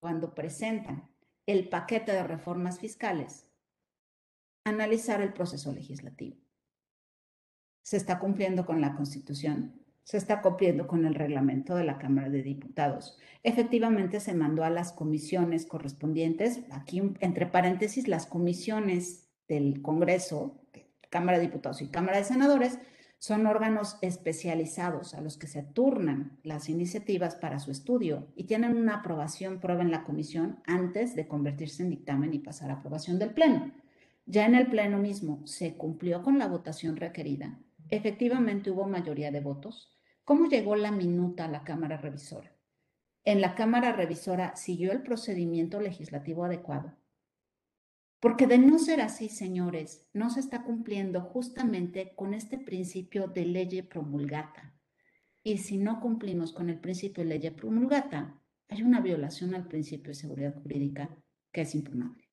[0.00, 1.10] cuando presentan
[1.46, 3.46] el paquete de reformas fiscales
[4.64, 6.36] analizar el proceso legislativo.
[7.82, 9.78] ¿Se está cumpliendo con la Constitución?
[10.08, 13.18] se está cumpliendo con el reglamento de la Cámara de Diputados.
[13.42, 20.62] Efectivamente, se mandó a las comisiones correspondientes, aquí entre paréntesis, las comisiones del Congreso,
[21.10, 22.78] Cámara de Diputados y Cámara de Senadores,
[23.18, 28.76] son órganos especializados a los que se turnan las iniciativas para su estudio y tienen
[28.76, 33.18] una aprobación, prueba en la comisión antes de convertirse en dictamen y pasar a aprobación
[33.18, 33.72] del Pleno.
[34.26, 37.58] Ya en el Pleno mismo se cumplió con la votación requerida.
[37.88, 42.52] Efectivamente hubo mayoría de votos ¿Cómo llegó la minuta a la Cámara Revisora?
[43.24, 46.97] En la Cámara Revisora siguió el procedimiento legislativo adecuado.
[48.20, 53.44] Porque de no ser así, señores, no se está cumpliendo justamente con este principio de
[53.44, 54.74] ley promulgata.
[55.44, 60.08] Y si no cumplimos con el principio de ley promulgata, hay una violación al principio
[60.08, 61.16] de seguridad jurídica
[61.52, 62.28] que es impugnable.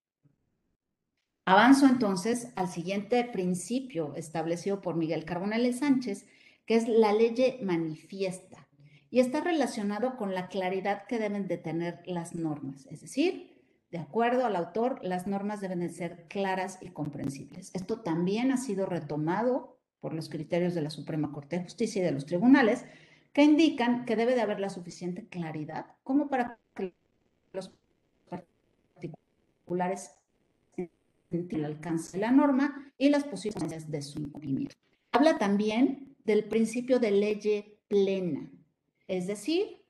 [1.46, 6.26] Avanzo entonces al siguiente principio establecido por Miguel Carbonell Sánchez,
[6.66, 8.68] que es la ley manifiesta
[9.12, 13.55] y está relacionado con la claridad que deben de tener las normas, es decir,
[13.96, 17.72] de acuerdo al autor, las normas deben de ser claras y comprensibles.
[17.74, 22.06] Esto también ha sido retomado por los criterios de la Suprema Corte de Justicia y
[22.06, 22.84] de los tribunales,
[23.32, 26.94] que indican que debe de haber la suficiente claridad como para que
[27.54, 27.72] los
[28.30, 30.12] particulares
[31.32, 34.76] el alcance de la norma y las posibilidades de su incumplimiento.
[35.14, 38.52] Habla también del principio de ley plena,
[39.08, 39.86] es decir,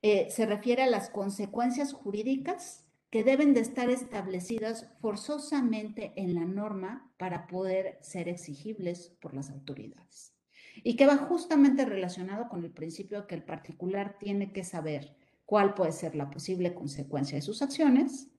[0.00, 2.81] eh, se refiere a las consecuencias jurídicas
[3.12, 9.50] que deben de estar establecidas forzosamente en la norma para poder ser exigibles por las
[9.50, 10.34] autoridades.
[10.82, 15.14] Y que va justamente relacionado con el principio de que el particular tiene que saber
[15.44, 18.30] cuál puede ser la posible consecuencia de sus acciones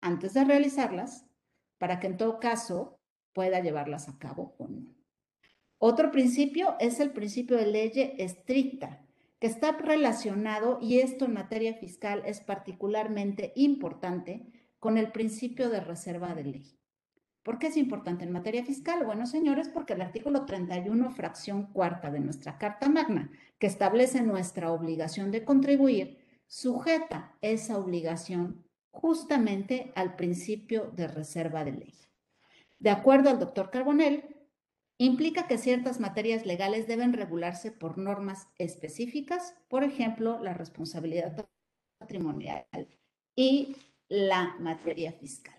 [0.00, 1.26] antes de realizarlas,
[1.76, 2.98] para que en todo caso
[3.34, 4.94] pueda llevarlas a cabo o no.
[5.76, 9.05] Otro principio es el principio de ley estricta,
[9.46, 14.46] está relacionado, y esto en materia fiscal es particularmente importante,
[14.78, 16.78] con el principio de reserva de ley.
[17.42, 19.04] ¿Por qué es importante en materia fiscal?
[19.04, 24.72] Bueno, señores, porque el artículo 31, fracción cuarta de nuestra Carta Magna, que establece nuestra
[24.72, 26.18] obligación de contribuir,
[26.48, 31.94] sujeta esa obligación justamente al principio de reserva de ley.
[32.78, 34.35] De acuerdo al doctor Carbonell,
[34.98, 41.48] implica que ciertas materias legales deben regularse por normas específicas, por ejemplo, la responsabilidad
[41.98, 42.66] patrimonial
[43.34, 43.76] y
[44.08, 45.54] la materia fiscal.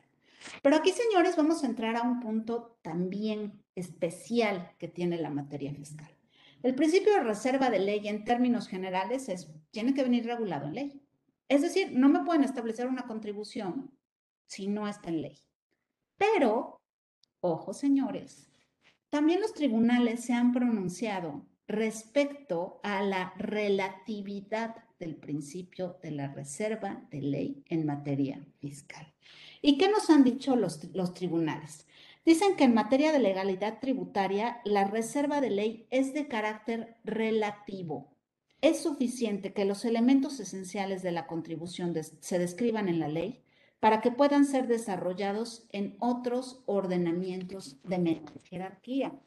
[0.62, 5.74] Pero aquí, señores, vamos a entrar a un punto también especial que tiene la materia
[5.74, 6.10] fiscal.
[6.64, 10.76] El principio de reserva de ley en términos generales es, tiene que venir regulado en
[10.76, 11.02] ley.
[11.50, 13.92] Es decir, no me pueden establecer una contribución
[14.48, 15.40] si no está en ley.
[16.18, 16.82] Pero,
[17.42, 18.50] ojo señores,
[19.10, 27.06] también los tribunales se han pronunciado respecto a la relatividad del principio de la reserva
[27.12, 29.14] de ley en materia fiscal.
[29.62, 30.80] ¿Y qué nos han dicho los,
[31.14, 31.88] tribunales?
[32.26, 38.14] Dicen que en materia de legalidad tributaria, la reserva de ley es de carácter relativo.
[38.62, 43.44] Es suficiente que los elementos esenciales de la contribución se describan en la ley
[43.80, 49.20] para que puedan ser desarrollados en otros ordenamientos de jerarquía.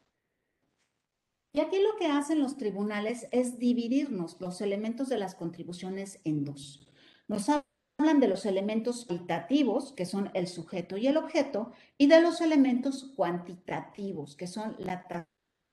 [1.53, 6.45] Y aquí lo que hacen los tribunales es dividirnos los elementos de las contribuciones en
[6.45, 6.87] dos.
[7.27, 12.21] Nos hablan de los elementos cualitativos, que son el sujeto y el objeto, y de
[12.21, 15.05] los elementos cuantitativos, que son la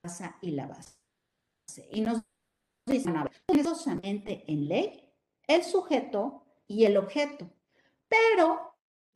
[0.03, 0.97] tasa y la base.
[1.91, 2.23] Y nos
[2.85, 3.15] dicen
[4.03, 5.13] en ley,
[5.47, 7.49] el sujeto y el objeto,
[8.07, 8.68] pero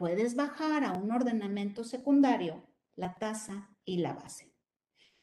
[0.03, 2.61] puedes bajar a un ordenamiento secundario
[2.97, 4.51] la tasa y la base.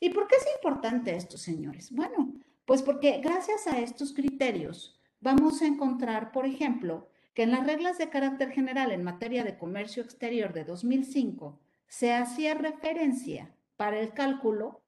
[0.01, 1.93] ¿Y por qué es importante esto, señores?
[1.93, 2.33] Bueno,
[2.65, 7.99] pues porque gracias a estos criterios vamos a encontrar, por ejemplo, que en las reglas
[7.99, 14.15] de carácter general en materia de comercio exterior de 2005 se hacía referencia para el
[14.15, 14.83] cálculo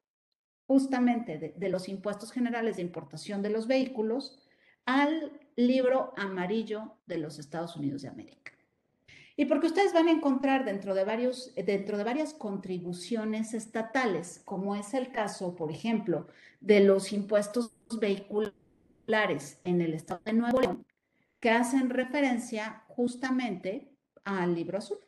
[0.65, 4.39] justamente de, de, los impuestos generales de importación de los vehículos
[4.85, 8.52] al libro amarillo de los Estados Unidos de América.
[9.35, 14.75] Y porque ustedes van a encontrar dentro de, varios, dentro de varias contribuciones estatales, como
[14.75, 16.27] es el caso, por ejemplo,
[16.61, 20.85] de los impuestos vehiculares en el estado de Nuevo León,
[21.39, 23.91] que hacen referencia justamente
[24.23, 24.99] al libro azul.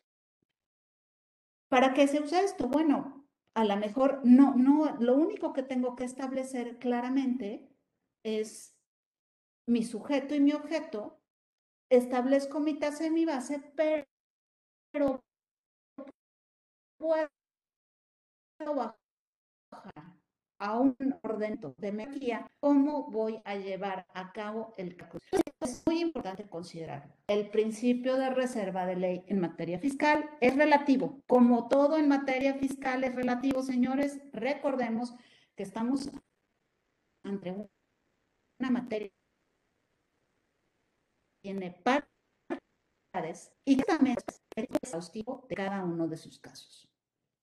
[1.70, 2.68] ¿Para qué se usa esto?
[2.68, 7.70] Bueno, a lo mejor no, no, lo único que tengo que establecer claramente
[8.24, 8.76] es
[9.68, 11.22] mi sujeto y mi objeto,
[11.90, 14.06] establezco mi tasa y mi base, pero
[16.98, 17.26] puedo
[19.70, 20.16] bajar
[20.58, 25.22] a un orden de energía, cómo voy a llevar a cabo el cálculo.
[25.60, 27.14] Es muy importante considerar.
[27.28, 31.22] El principio de reserva de ley en materia fiscal es relativo.
[31.28, 35.14] Como todo en materia fiscal es relativo, señores, recordemos
[35.56, 36.10] que estamos
[37.24, 37.52] ante
[38.60, 39.16] una materia que
[41.42, 42.15] tiene parte
[43.64, 44.18] y también
[44.56, 46.90] es exhaustivo de cada uno de sus casos.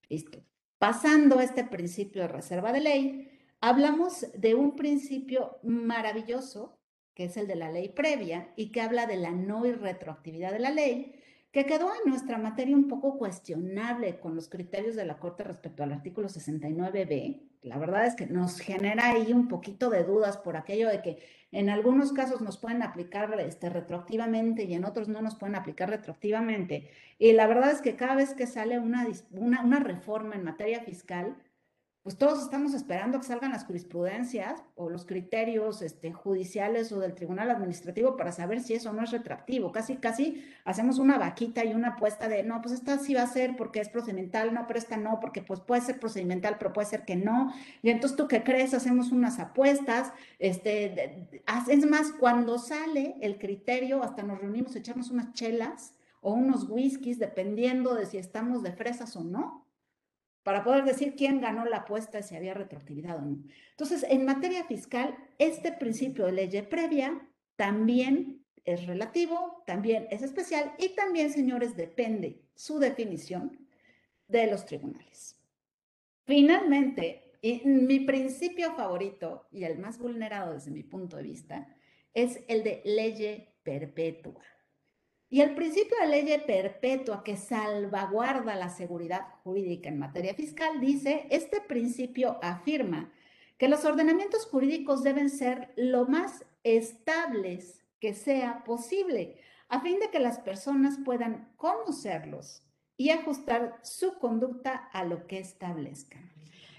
[0.09, 0.43] Listo.
[0.77, 6.79] Pasando a este principio de reserva de ley, hablamos de un principio maravilloso,
[7.13, 10.59] que es el de la ley previa, y que habla de la no irretroactividad de
[10.59, 11.15] la ley,
[11.51, 15.83] que quedó en nuestra materia un poco cuestionable con los criterios de la Corte respecto
[15.83, 17.52] al artículo 69b.
[17.63, 21.23] La verdad es que nos genera ahí un poquito de dudas por aquello de que
[21.51, 25.89] en algunos casos nos pueden aplicar este, retroactivamente y en otros no nos pueden aplicar
[25.89, 26.89] retroactivamente.
[27.17, 30.81] Y la verdad es que cada vez que sale una, una, una reforma en materia
[30.81, 31.35] fiscal,
[32.03, 37.15] pues todos estamos esperando que salgan las jurisprudencias o los criterios este, judiciales o del
[37.15, 39.71] tribunal administrativo para saber si eso no es retractivo.
[39.71, 43.27] Casi, casi hacemos una vaquita y una apuesta de, no, pues esta sí va a
[43.27, 46.89] ser porque es procedimental, no, pero esta no, porque pues puede ser procedimental, pero puede
[46.89, 47.53] ser que no.
[47.81, 50.11] Y entonces tú qué crees, hacemos unas apuestas.
[50.39, 51.25] Este,
[51.69, 57.17] es más, cuando sale el criterio, hasta nos reunimos, echamos unas chelas o unos whiskies,
[57.17, 59.62] dependiendo de si estamos de fresas o no
[60.43, 63.43] para poder decir quién ganó la apuesta si había retroactividad o no.
[63.71, 70.73] Entonces, en materia fiscal, este principio de ley previa también es relativo, también es especial
[70.77, 73.67] y también, señores, depende su definición
[74.27, 75.39] de los tribunales.
[76.25, 77.33] Finalmente,
[77.65, 81.75] mi principio favorito y el más vulnerado desde mi punto de vista
[82.13, 84.41] es el de ley perpetua.
[85.33, 91.25] Y el principio de ley perpetua que salvaguarda la seguridad jurídica en materia fiscal dice,
[91.31, 93.11] este principio afirma
[93.57, 100.11] que los ordenamientos jurídicos deben ser lo más estables que sea posible, a fin de
[100.11, 102.61] que las personas puedan conocerlos
[102.95, 106.31] y ajustar su conducta a lo que establezcan.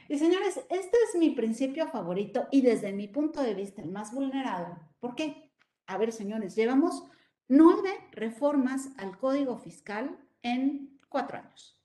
[0.09, 4.15] Y señores, este es mi principio favorito y desde mi punto de vista el más
[4.15, 4.79] vulnerado.
[5.01, 5.51] ¿Por qué?
[5.89, 7.03] A ver, señores, llevamos
[7.49, 11.81] nueve reformas al Código Fiscal en cuatro años.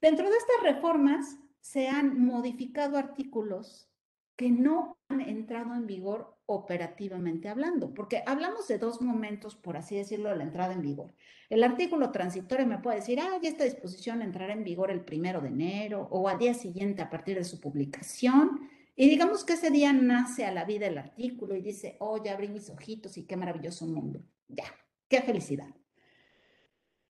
[0.00, 3.90] Dentro de estas reformas se han modificado artículos
[4.36, 9.96] que no han entrado en vigor operativamente hablando, porque hablamos de dos momentos, por así
[9.96, 11.14] decirlo, de la entrada en vigor.
[11.50, 15.42] El artículo transitorio me puede decir, ah, ya esta disposición entrará en vigor el primero
[15.42, 18.70] de enero o al día siguiente a partir de su publicación.
[19.00, 22.34] Y digamos que ese día nace a la vida el artículo y dice, oh, ya
[22.34, 24.22] abrí mis ojitos y qué maravilloso mundo.
[24.46, 24.64] Ya,
[25.08, 25.74] qué felicidad.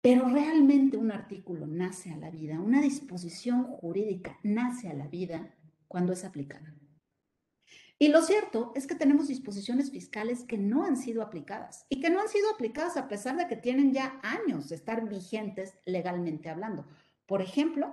[0.01, 5.53] Pero realmente un artículo nace a la vida, una disposición jurídica nace a la vida
[5.89, 6.77] cuando es aplicada.
[7.99, 12.09] Y lo cierto es que tenemos disposiciones fiscales que no han sido aplicadas y que
[12.09, 16.51] no han sido aplicadas a pesar de que tienen ya años de estar vigentes legalmente
[16.51, 16.87] hablando.
[17.27, 17.91] Por ejemplo,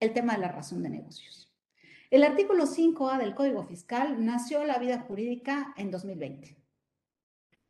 [0.00, 1.53] el tema de la razón de negocios.
[2.14, 6.56] El artículo 5A del Código Fiscal nació a la vida jurídica en 2020,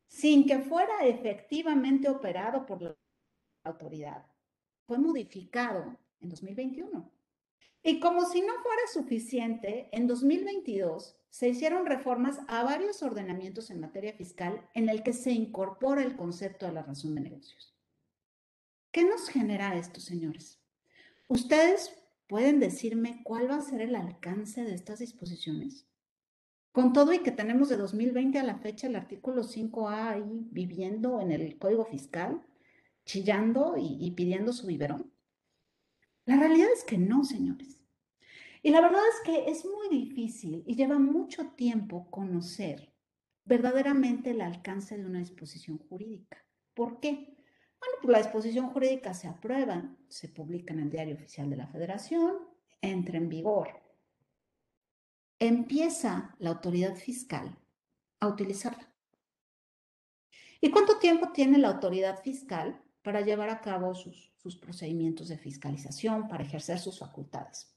[0.07, 2.95] sin que fuera efectivamente operado por la
[3.63, 4.27] autoridad.
[4.87, 7.11] Fue modificado en 2021.
[7.85, 13.81] Y como si no fuera suficiente, en 2022 se hicieron reformas a varios ordenamientos en
[13.81, 17.75] materia fiscal en el que se incorpora el concepto de la razón de negocios.
[18.93, 20.61] ¿Qué nos genera esto, señores?
[21.29, 25.87] Ustedes pueden decirme cuál va a ser el alcance de estas disposiciones.
[26.73, 31.21] Con todo y que tenemos de 2020 a la fecha el artículo 5A ahí viviendo
[31.21, 32.45] en el Código Fiscal,
[33.05, 35.13] chillando y, y pidiendo su biberón.
[36.25, 37.81] La realidad es que no, señores.
[38.63, 42.95] Y la verdad es que es muy difícil y lleva mucho tiempo conocer
[43.45, 46.45] verdaderamente el alcance de una disposición jurídica.
[46.73, 47.34] ¿Por qué?
[48.05, 52.35] Pues la disposición jurídica se aprueba, se publica en el Diario Oficial de la Federación,
[52.83, 53.81] entra en vigor.
[55.39, 57.57] Empieza la autoridad fiscal
[58.21, 58.93] a utilizarla.
[60.61, 64.31] ¿Y cuánto tiempo tiene la autoridad fiscal para llevar a cabo sus,
[64.61, 67.75] procedimientos de fiscalización, para ejercer sus facultades?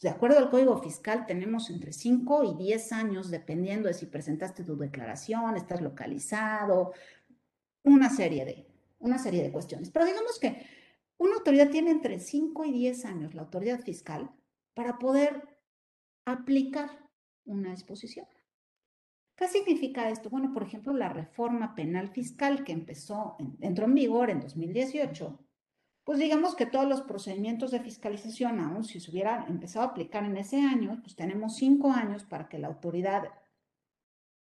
[0.00, 4.62] de acuerdo al Código Fiscal, tenemos entre 5 y 10 años, dependiendo de si presentaste
[4.62, 6.92] tu declaración, estás localizado,
[7.84, 9.90] una serie de, una serie de cuestiones.
[9.90, 10.66] Pero digamos que
[11.18, 14.30] una autoridad tiene entre 5 y 10 años, la autoridad fiscal,
[14.74, 15.56] para poder
[16.24, 16.90] aplicar
[17.44, 18.26] una disposición.
[19.36, 20.30] ¿Qué significa esto?
[20.30, 25.40] Bueno, por ejemplo, la reforma penal fiscal que empezó, entró en vigor en 2018,
[26.04, 30.24] pues digamos que todos los procedimientos de fiscalización, aún si se hubiera empezado a aplicar
[30.24, 33.32] en ese año, pues tenemos cinco años para que la autoridad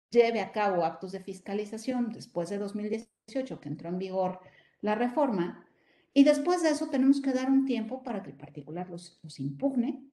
[0.09, 4.39] lleve a cabo actos de fiscalización después de 2018, que entró en vigor
[4.81, 5.65] la reforma,
[6.13, 9.39] y después de eso tenemos que dar un tiempo para que el particular los, los
[9.39, 10.03] impugne,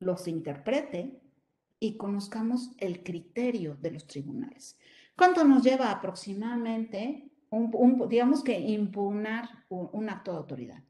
[0.00, 1.20] los interprete
[1.78, 4.76] y conozcamos el criterio de los tribunales.
[5.16, 7.32] ¿Cuánto nos lleva aproximadamente
[8.08, 10.82] digamos que impugnar un, acto de autoridad.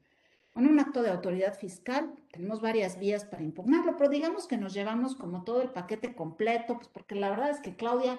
[0.53, 4.73] Con un acto de autoridad fiscal tenemos varias vías para impugnarlo, pero digamos que nos
[4.73, 8.17] llevamos como todo el paquete completo, pues porque la verdad es que Claudia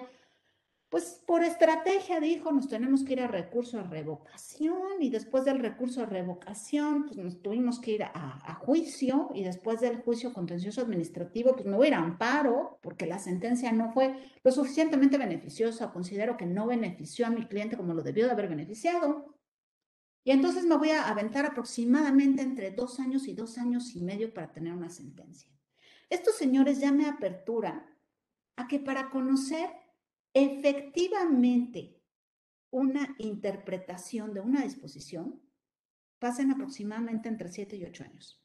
[0.95, 5.59] pues por estrategia dijo, nos tenemos que ir a recurso de revocación y después del
[5.59, 10.79] recurso de revocación, pues nos tuvimos que ir a, juicio y después del juicio contencioso
[10.79, 15.17] administrativo, pues me voy a ir a amparo porque la sentencia no fue lo suficientemente
[15.17, 19.35] beneficiosa, considero que no benefició a mi cliente como lo debió de haber beneficiado.
[20.23, 24.33] Y entonces me voy a aventar aproximadamente entre dos años y dos años y medio
[24.33, 25.51] para tener una sentencia.
[26.09, 27.85] Estos señores ya me apertura
[28.55, 29.83] a que para conocer
[30.35, 31.99] efectivamente
[32.69, 35.41] una interpretación de una disposición
[36.19, 38.43] pasen aproximadamente entre 7 y 8 años.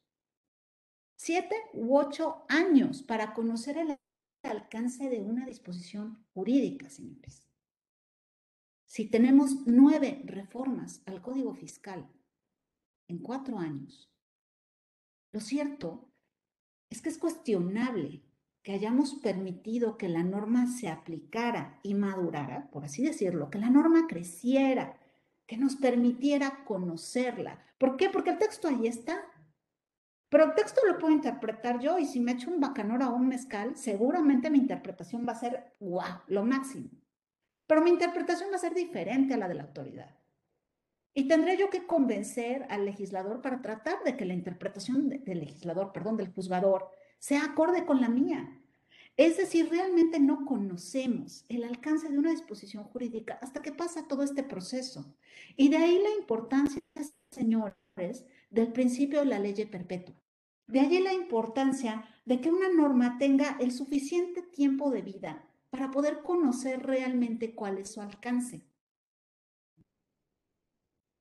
[1.16, 3.98] 7 u 8 años para conocer el
[4.44, 7.48] alcance de una disposición jurídica, señores.
[8.86, 12.08] Si tenemos nueve reformas al Código Fiscal
[13.08, 14.10] en cuatro años,
[15.32, 16.10] lo cierto
[16.88, 18.24] es que es cuestionable
[18.62, 23.70] que hayamos permitido que la norma se aplicara y madurara, por así decirlo, que la
[23.70, 24.98] norma creciera,
[25.46, 27.64] que nos permitiera conocerla.
[27.78, 28.10] ¿Por qué?
[28.10, 29.24] Porque el texto ahí está.
[30.28, 33.26] Pero el texto lo puedo interpretar yo y si me echo un bacanora o un
[33.26, 36.88] mezcal, seguramente mi interpretación va a ser, guau, lo máximo.
[37.66, 40.14] Pero mi interpretación va a ser diferente a la de la autoridad.
[41.14, 45.92] Y tendré yo que convencer al legislador para tratar de que la interpretación del legislador,
[45.92, 46.88] perdón, del juzgador,
[47.20, 48.56] sea acorde con la mía.
[49.16, 54.22] Es decir, realmente no conocemos el alcance de una disposición jurídica hasta que pasa todo
[54.22, 55.14] este proceso.
[55.56, 56.80] Y de ahí la importancia,
[57.30, 60.14] señores, del principio de la ley perpetua.
[60.66, 65.90] De ahí la importancia de que una norma tenga el suficiente tiempo de vida para
[65.90, 68.64] poder conocer realmente cuál es su alcance.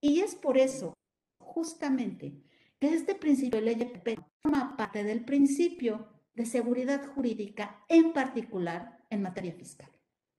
[0.02, 0.94] Y es por eso,
[1.40, 2.42] justamente,
[2.88, 3.92] este principio ley
[4.42, 9.90] forma parte del principio de seguridad jurídica, en particular en materia fiscal.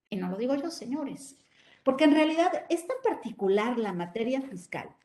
[0.09, 1.36] Y no lo digo yo, señores,
[1.84, 4.97] porque en realidad es tan particular la materia fiscal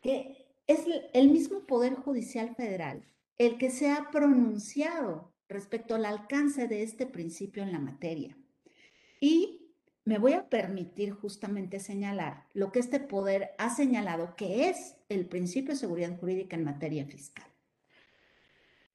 [0.00, 3.06] que es el mismo Poder Judicial Federal
[3.38, 8.36] el que se ha pronunciado respecto al alcance de este principio en la materia.
[9.20, 9.61] Y
[10.04, 15.26] me voy a permitir justamente señalar lo que este poder ha señalado que es el
[15.26, 17.46] principio de seguridad jurídica en materia fiscal.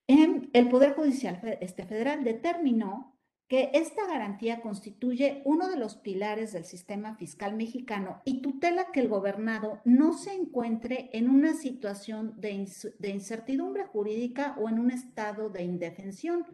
[0.08, 6.66] el Poder Judicial este federal determinó que esta garantía constituye uno de los pilares del
[6.66, 13.10] sistema fiscal mexicano y tutela que el gobernado no se encuentre en una situación de
[13.10, 16.46] incertidumbre jurídica o en un estado de indefensión,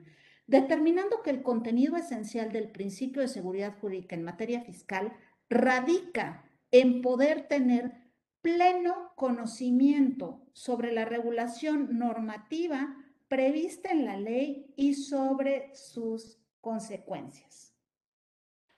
[0.47, 5.13] determinando que el contenido esencial del principio de seguridad jurídica en materia fiscal
[5.49, 7.93] radica en poder tener
[8.41, 17.73] pleno conocimiento sobre la regulación normativa prevista en la ley y sobre sus consecuencias.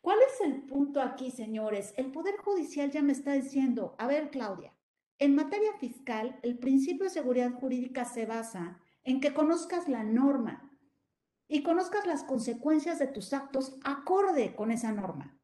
[0.02, 1.94] ¿Cuál es el punto aquí, señores?
[1.98, 4.72] El Poder Judicial ya me está diciendo, a ver, Claudia,
[5.18, 10.65] en materia fiscal, el principio de seguridad jurídica se basa en que conozcas la norma
[11.48, 15.38] y conozcas las consecuencias de tus actos acorde con esa norma.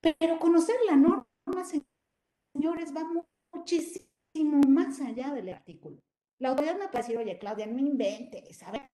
[0.00, 1.26] Pero conocer la norma,
[2.54, 3.08] señores, va
[3.52, 6.02] muchísimo más allá del artículo.
[6.38, 8.90] La autoridad me puede decir, oye, Claudia, no inventes, a ver,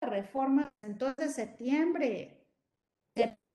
[0.00, 2.45] reforma entonces septiembre.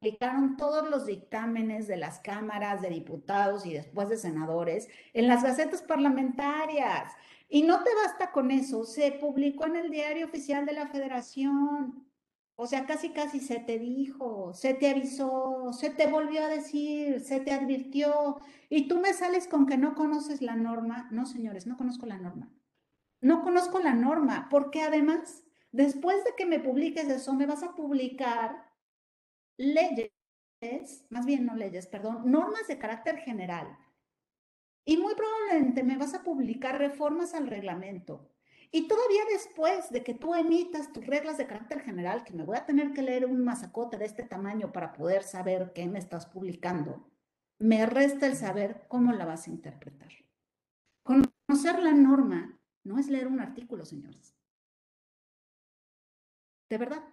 [0.02, 5.28] Se aplicaron todos los dictámenes de las cámaras de diputados y después de senadores en
[5.28, 7.14] las gacetas parlamentarias.
[7.48, 12.08] Y no te basta con eso, se publicó en el diario oficial de la federación.
[12.56, 17.20] O sea, casi casi se te dijo, se te avisó, se te volvió a decir,
[17.20, 18.40] se te advirtió,
[18.70, 21.10] y tú me sales con que no conoces la norma.
[21.12, 22.52] No, señores, no conozco la norma.
[23.22, 27.76] No conozco la norma, porque además Después de que me publiques eso, me vas a
[27.76, 28.71] publicar
[29.62, 33.78] leyes, más bien no leyes, perdón, normas de carácter general.
[34.86, 38.28] Y muy probablemente me vas a publicar reformas al reglamento.
[38.72, 42.58] Y todavía después de que tú emitas tus reglas de carácter general, que me voy
[42.58, 46.26] a tener que leer un masacote de este tamaño para poder saber qué me estás
[46.26, 47.06] publicando,
[47.60, 50.12] me resta el saber cómo la vas a interpretar.
[51.04, 54.36] Conocer la norma no es leer un artículo, señores.
[56.70, 57.04] De verdad.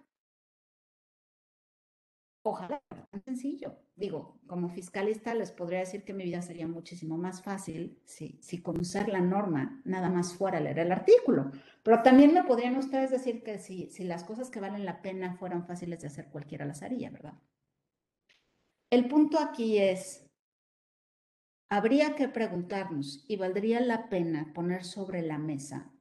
[2.43, 2.81] Ojalá,
[3.11, 3.77] tan sencillo.
[3.95, 8.61] Digo, como fiscalista les podría decir que mi vida sería muchísimo más fácil si, si
[8.61, 11.51] conocer la norma nada más fuera leer el artículo.
[11.83, 15.35] Pero también me podrían ustedes decir que si, si las cosas que valen la pena
[15.35, 17.33] fueran fáciles de hacer, cualquiera las haría, ¿verdad?
[18.89, 20.25] El punto aquí es,
[21.69, 25.91] habría que preguntarnos y valdría la pena poner sobre la mesa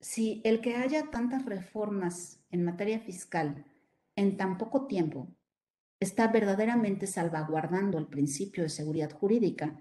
[0.00, 3.64] si el que haya tantas reformas en materia fiscal
[4.16, 5.28] en tan poco tiempo
[6.00, 9.80] está verdaderamente salvaguardando el principio de seguridad jurídica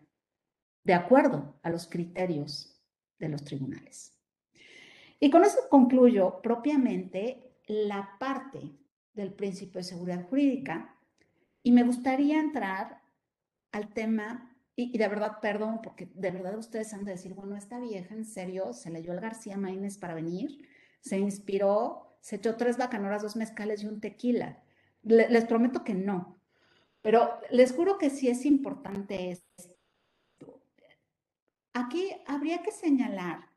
[0.83, 2.79] de acuerdo a los criterios
[3.17, 4.13] de los tribunales.
[5.19, 8.71] Y con eso concluyo propiamente la parte
[9.13, 10.95] del principio de seguridad jurídica
[11.63, 13.01] y me gustaría entrar
[13.71, 17.79] al tema y, de verdad, perdón, porque de verdad ustedes han de decir, bueno, esta
[17.79, 20.67] vieja en serio se leyó al García Maínez para venir,
[20.99, 24.63] se inspiró, se echó tres bacanoras, dos mezcales y un tequila.
[25.03, 26.39] les prometo que no.
[27.03, 30.59] Pero les juro que sí es importante esto.
[31.73, 33.49] Aquí habría que señalar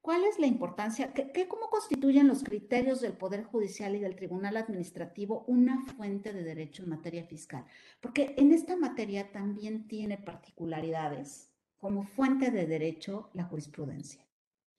[0.00, 1.14] ¿Cuál es la importancia?
[1.14, 6.44] ¿Qué, cómo constituyen los criterios del Poder Judicial y del Tribunal Administrativo una fuente de
[6.44, 7.64] derecho en materia fiscal?
[8.02, 14.22] Porque en esta materia también tiene particularidades como fuente de derecho la jurisprudencia.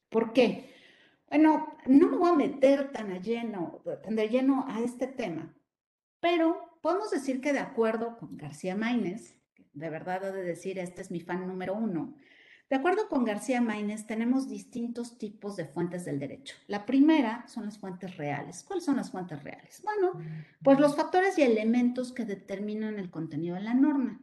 [0.09, 0.74] ¿Por qué?
[1.29, 5.53] Bueno, no me voy a meter tan a lleno, tan de lleno a este tema,
[6.19, 9.37] pero podemos decir que de acuerdo con García Maínez,
[9.73, 12.15] de verdad he de decir, este es mi fan número uno,
[12.69, 16.55] de acuerdo con García Maínez, tenemos distintos tipos de fuentes del derecho.
[16.65, 18.63] La primera son las fuentes reales.
[18.63, 19.83] ¿Cuáles son las fuentes reales?
[19.83, 20.19] Bueno,
[20.63, 24.19] pues los factores y elementos que determinan el contenido de la norma.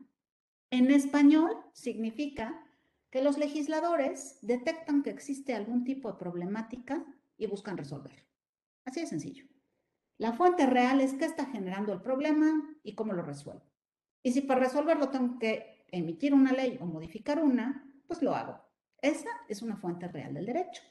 [0.70, 2.64] En español significa
[3.12, 7.04] que los legisladores detectan que existe algún tipo de problemática
[7.36, 8.26] y buscan resolver.
[8.86, 9.46] Así de sencillo.
[10.16, 13.70] La fuente real es qué está generando el problema y cómo lo resuelvo.
[14.22, 18.58] Y si para resolverlo tengo que emitir una ley o modificar una, pues lo hago.
[19.02, 20.82] Esa es una fuente real del derecho.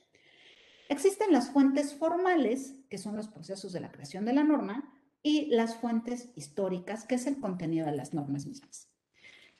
[0.89, 4.93] Existen las fuentes formales, que son los procesos de la creación de la norma,
[5.23, 8.90] y las fuentes históricas, que es el contenido de las normas mismas.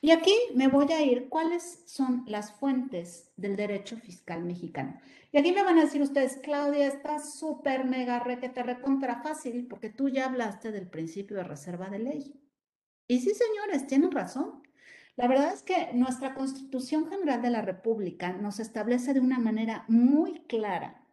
[0.04, 4.98] Y aquí me voy a ir cuáles son las fuentes del derecho fiscal mexicano.
[5.30, 9.90] Y aquí me van a decir ustedes, Claudia, está súper mega requete recontra fácil porque
[9.90, 12.34] tú ya hablaste del principio de reserva de ley.
[13.06, 14.64] Y sí, señores, tienen razón.
[15.14, 19.84] La verdad es que nuestra Constitución General de la República nos establece de una manera
[19.86, 21.06] muy clara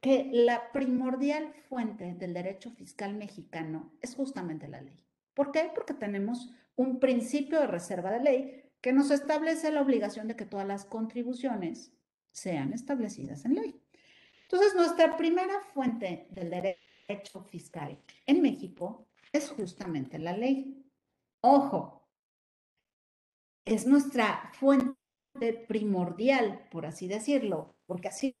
[0.00, 5.04] que la primordial fuente del derecho fiscal mexicano es justamente la ley.
[5.34, 5.72] ¿Por qué?
[5.74, 10.46] Porque tenemos un principio de reserva de ley que nos establece la obligación de que
[10.46, 11.92] todas las contribuciones
[12.32, 13.80] sean establecidas en ley.
[14.42, 20.84] Entonces, nuestra primera fuente del derecho fiscal en México es justamente la ley.
[21.40, 22.08] Ojo,
[23.64, 24.94] es nuestra fuente
[25.66, 28.36] primordial, por así decirlo, porque así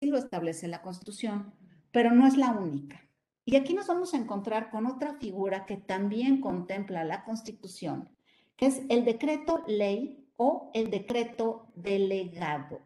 [0.00, 1.54] lo establece la Constitución,
[1.90, 3.05] pero no es la única.
[3.48, 8.10] Y aquí nos vamos a encontrar con otra figura que también contempla la Constitución,
[8.56, 12.80] que es el decreto ley o el decreto delegado.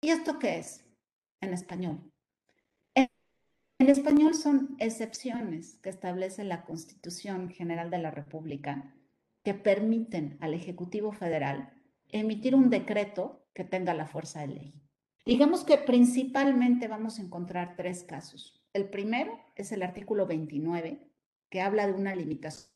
[0.00, 0.84] ¿Y esto qué es
[1.40, 2.00] en español?
[2.96, 3.08] En,
[3.78, 8.92] español son excepciones que establece la Constitución General de la República
[9.44, 11.72] que permiten al Ejecutivo Federal
[12.08, 14.74] emitir un decreto que tenga la fuerza de ley.
[15.24, 18.55] Digamos que principalmente vamos a encontrar tres casos.
[18.76, 21.00] El primero es el artículo 29,
[21.48, 22.68] que habla de una limitación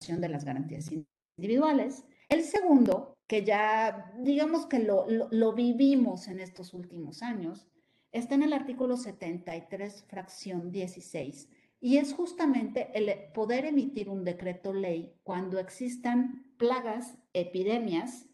[0.00, 0.90] de las garantías
[1.38, 2.04] individuales.
[2.28, 7.68] El segundo, que ya digamos que lo, lo, vivimos en estos últimos años,
[8.10, 11.48] está en el artículo 73, fracción 16,
[11.78, 18.26] y es justamente el poder emitir un decreto ley cuando existan plagas, epidemias,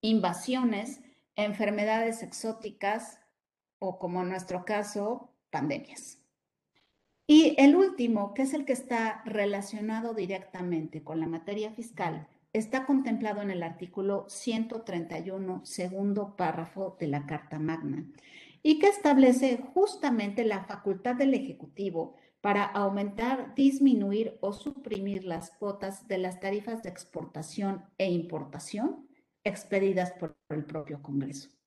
[0.00, 1.02] invasiones,
[1.36, 3.20] enfermedades exóticas
[3.78, 6.19] o como en nuestro caso, pandemias.
[7.32, 12.86] Y el último, que es el que está relacionado directamente con la materia fiscal, está
[12.86, 18.04] contemplado en el artículo 131, segundo párrafo de la Carta Magna,
[18.64, 26.08] y que establece justamente la facultad del Ejecutivo para aumentar, disminuir o suprimir las cuotas
[26.08, 29.06] de las tarifas de exportación e importación
[29.44, 31.59] expedidas por el propio Congreso.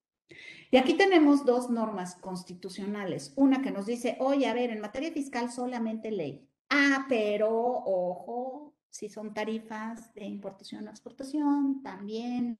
[0.71, 3.33] Y aquí tenemos dos normas constitucionales.
[3.35, 6.49] Una que nos dice, oye, a ver, en materia fiscal solamente ley.
[6.69, 12.59] Ah, pero ojo, si son tarifas de importación o exportación, también.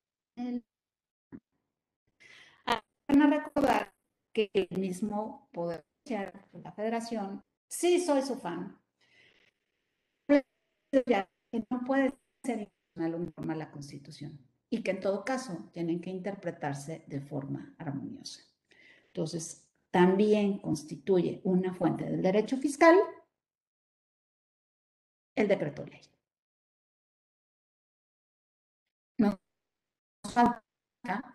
[3.07, 3.93] Van a recordar
[4.34, 8.78] que el mismo Poder de la Federación, sí soy su fan,
[10.28, 12.13] no puede
[12.43, 18.41] ser una la Constitución y que en todo caso tienen que interpretarse de forma armoniosa.
[19.05, 22.97] Entonces, también constituye una fuente del derecho fiscal
[25.36, 26.01] el decreto ley.
[29.19, 29.36] Nos
[30.34, 30.63] falta,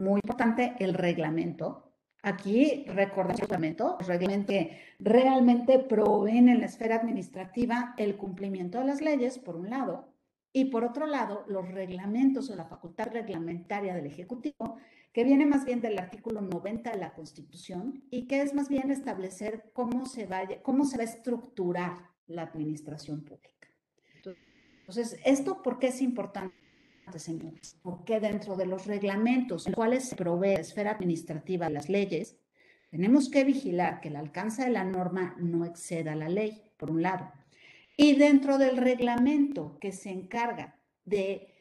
[0.00, 1.92] muy importante, el reglamento.
[2.22, 8.84] Aquí recordemos el reglamento, reglamento que realmente proveen en la esfera administrativa el cumplimiento de
[8.86, 10.07] las leyes, por un lado,
[10.52, 14.78] y por otro lado, los reglamentos o la facultad reglamentaria del Ejecutivo,
[15.12, 18.90] que viene más bien del artículo 90 de la Constitución y que es más bien
[18.90, 23.68] establecer cómo se, vaya, cómo se va a estructurar la administración pública.
[24.80, 26.54] Entonces, ¿esto por qué es importante,
[27.16, 27.78] señores?
[27.82, 31.90] Porque dentro de los reglamentos en los cuales se provee la esfera administrativa de las
[31.90, 32.38] leyes,
[32.90, 37.02] tenemos que vigilar que el alcance de la norma no exceda la ley, por un
[37.02, 37.30] lado.
[38.00, 41.52] Y dentro del reglamento que se encarga de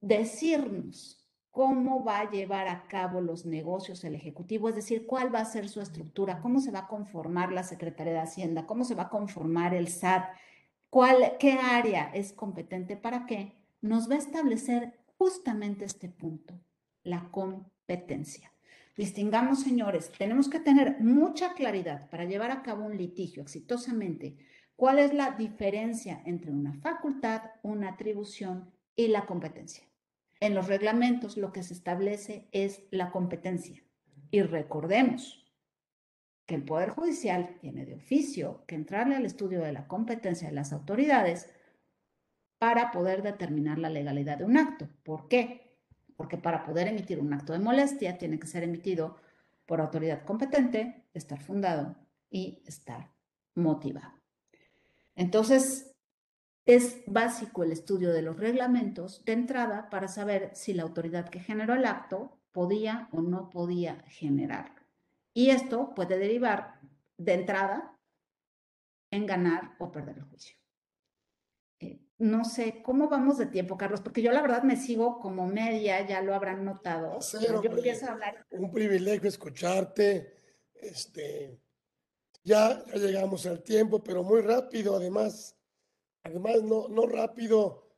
[0.00, 5.40] decirnos cómo va a llevar a cabo los negocios el Ejecutivo, es decir, cuál va
[5.40, 8.94] a ser su estructura, cómo se va a conformar la Secretaría de Hacienda, cómo se
[8.94, 10.30] va a conformar el SAT,
[10.88, 16.58] cuál, qué área es competente para qué, nos va a establecer justamente este punto,
[17.02, 18.50] la competencia.
[18.96, 24.38] Distingamos, señores, tenemos que tener mucha claridad para llevar a cabo un litigio exitosamente
[24.76, 29.84] ¿Cuál es la diferencia entre una facultad, una atribución y la competencia?
[30.40, 33.82] En los reglamentos lo que se establece es la competencia.
[34.30, 35.46] Y recordemos
[36.46, 40.54] que el Poder Judicial tiene de oficio que entrarle al estudio de la competencia de
[40.54, 41.52] las autoridades
[42.58, 44.88] para poder determinar la legalidad de un acto.
[45.02, 45.76] ¿Por qué?
[46.16, 49.16] Porque para poder emitir un acto de molestia tiene que ser emitido
[49.66, 51.96] por autoridad competente, estar fundado
[52.30, 53.12] y estar
[53.54, 54.21] motivado.
[55.14, 55.92] Entonces,
[56.64, 61.40] es básico el estudio de los reglamentos de entrada para saber si la autoridad que
[61.40, 64.80] generó el acto podía o no podía generarlo.
[65.34, 66.80] Y esto puede derivar
[67.16, 67.98] de entrada
[69.10, 70.56] en ganar o perder el juicio.
[71.80, 74.00] Eh, no sé, ¿cómo vamos de tiempo, Carlos?
[74.00, 77.18] Porque yo la verdad me sigo como media, ya lo habrán notado.
[77.40, 78.46] yo empiezo a hablar.
[78.50, 80.36] Un privilegio escucharte.
[80.74, 81.61] Este,
[82.44, 85.56] ya, ya llegamos al tiempo, pero muy rápido, además.
[86.24, 87.88] Además, no, no rápido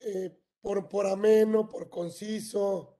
[0.00, 0.30] eh,
[0.60, 2.98] por, por ameno, por conciso.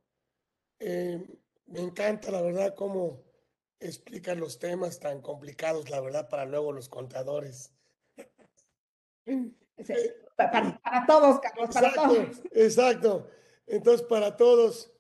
[0.79, 1.23] Eh,
[1.67, 3.25] me encanta, la verdad, cómo
[3.81, 7.73] explican los temas tan complicados, la verdad, para luego los contadores.
[9.27, 12.43] Eh, para, todos, Carlos, para todos.
[12.53, 13.29] Exacto.
[13.67, 14.94] Entonces, para todos,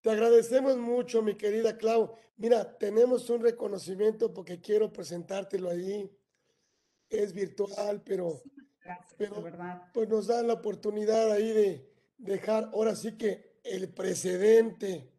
[0.00, 2.14] te agradecemos mucho, mi querida Clau.
[2.36, 6.10] Mira, tenemos un reconocimiento porque quiero presentártelo ahí.
[7.08, 8.42] Es virtual, pero,
[9.18, 9.44] pero
[9.92, 15.12] pues nos da la oportunidad ahí de dejar ahora sí que el precedente.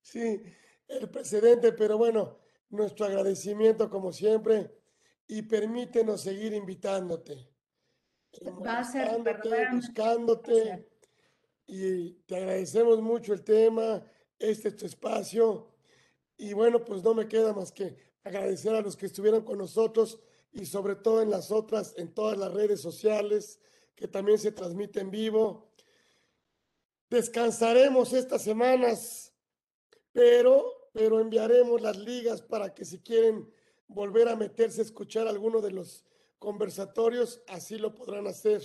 [0.00, 0.42] Sí,
[0.86, 2.38] el precedente, pero bueno,
[2.70, 4.70] nuestro agradecimiento como siempre
[5.26, 7.50] y permítenos seguir invitándote.
[8.64, 9.08] Va a ser
[9.72, 10.95] buscándote
[11.66, 14.02] y te agradecemos mucho el tema,
[14.38, 15.72] este es tu espacio
[16.36, 20.20] y bueno, pues no me queda más que agradecer a los que estuvieron con nosotros
[20.52, 23.58] y sobre todo en las otras, en todas las redes sociales
[23.94, 25.72] que también se transmite en vivo.
[27.08, 29.32] Descansaremos estas semanas,
[30.12, 33.50] pero, pero enviaremos las ligas para que si quieren
[33.88, 36.04] volver a meterse a escuchar alguno de los
[36.38, 38.62] conversatorios, así lo podrán hacer.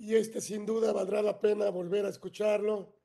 [0.00, 2.96] Y este sin duda valdrá la pena volver a escucharlo.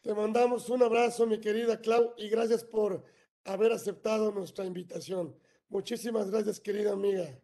[0.00, 3.04] Te mandamos un abrazo, mi querida Clau, y gracias por
[3.44, 5.38] haber aceptado nuestra invitación.
[5.68, 7.40] Muchísimas gracias, querida amiga.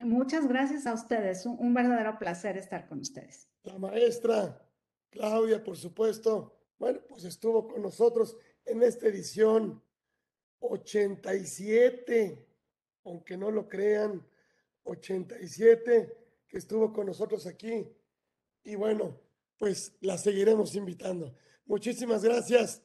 [0.00, 1.44] Muchas gracias a ustedes.
[1.44, 3.46] Un, un verdadero placer estar con ustedes.
[3.62, 4.66] La maestra
[5.10, 9.82] Claudia, por supuesto, bueno, pues estuvo con nosotros en esta edición
[10.60, 12.42] 87,
[13.04, 14.26] aunque no lo crean,
[14.84, 16.21] 87
[16.52, 17.88] que estuvo con nosotros aquí.
[18.62, 19.18] Y bueno,
[19.56, 21.34] pues la seguiremos invitando.
[21.64, 22.82] Muchísimas gracias.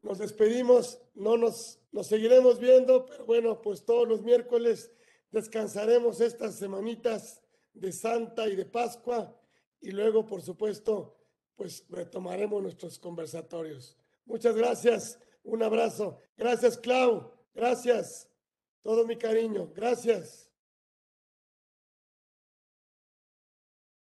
[0.00, 4.90] Nos despedimos, no nos, nos seguiremos viendo, pero bueno, pues todos los miércoles
[5.30, 7.42] descansaremos estas semanitas
[7.74, 9.38] de Santa y de Pascua
[9.82, 11.14] y luego, por supuesto,
[11.54, 13.98] pues retomaremos nuestros conversatorios.
[14.24, 15.18] Muchas gracias.
[15.44, 16.16] Un abrazo.
[16.38, 17.30] Gracias, Clau.
[17.54, 18.26] Gracias.
[18.80, 19.70] Todo mi cariño.
[19.74, 20.51] Gracias.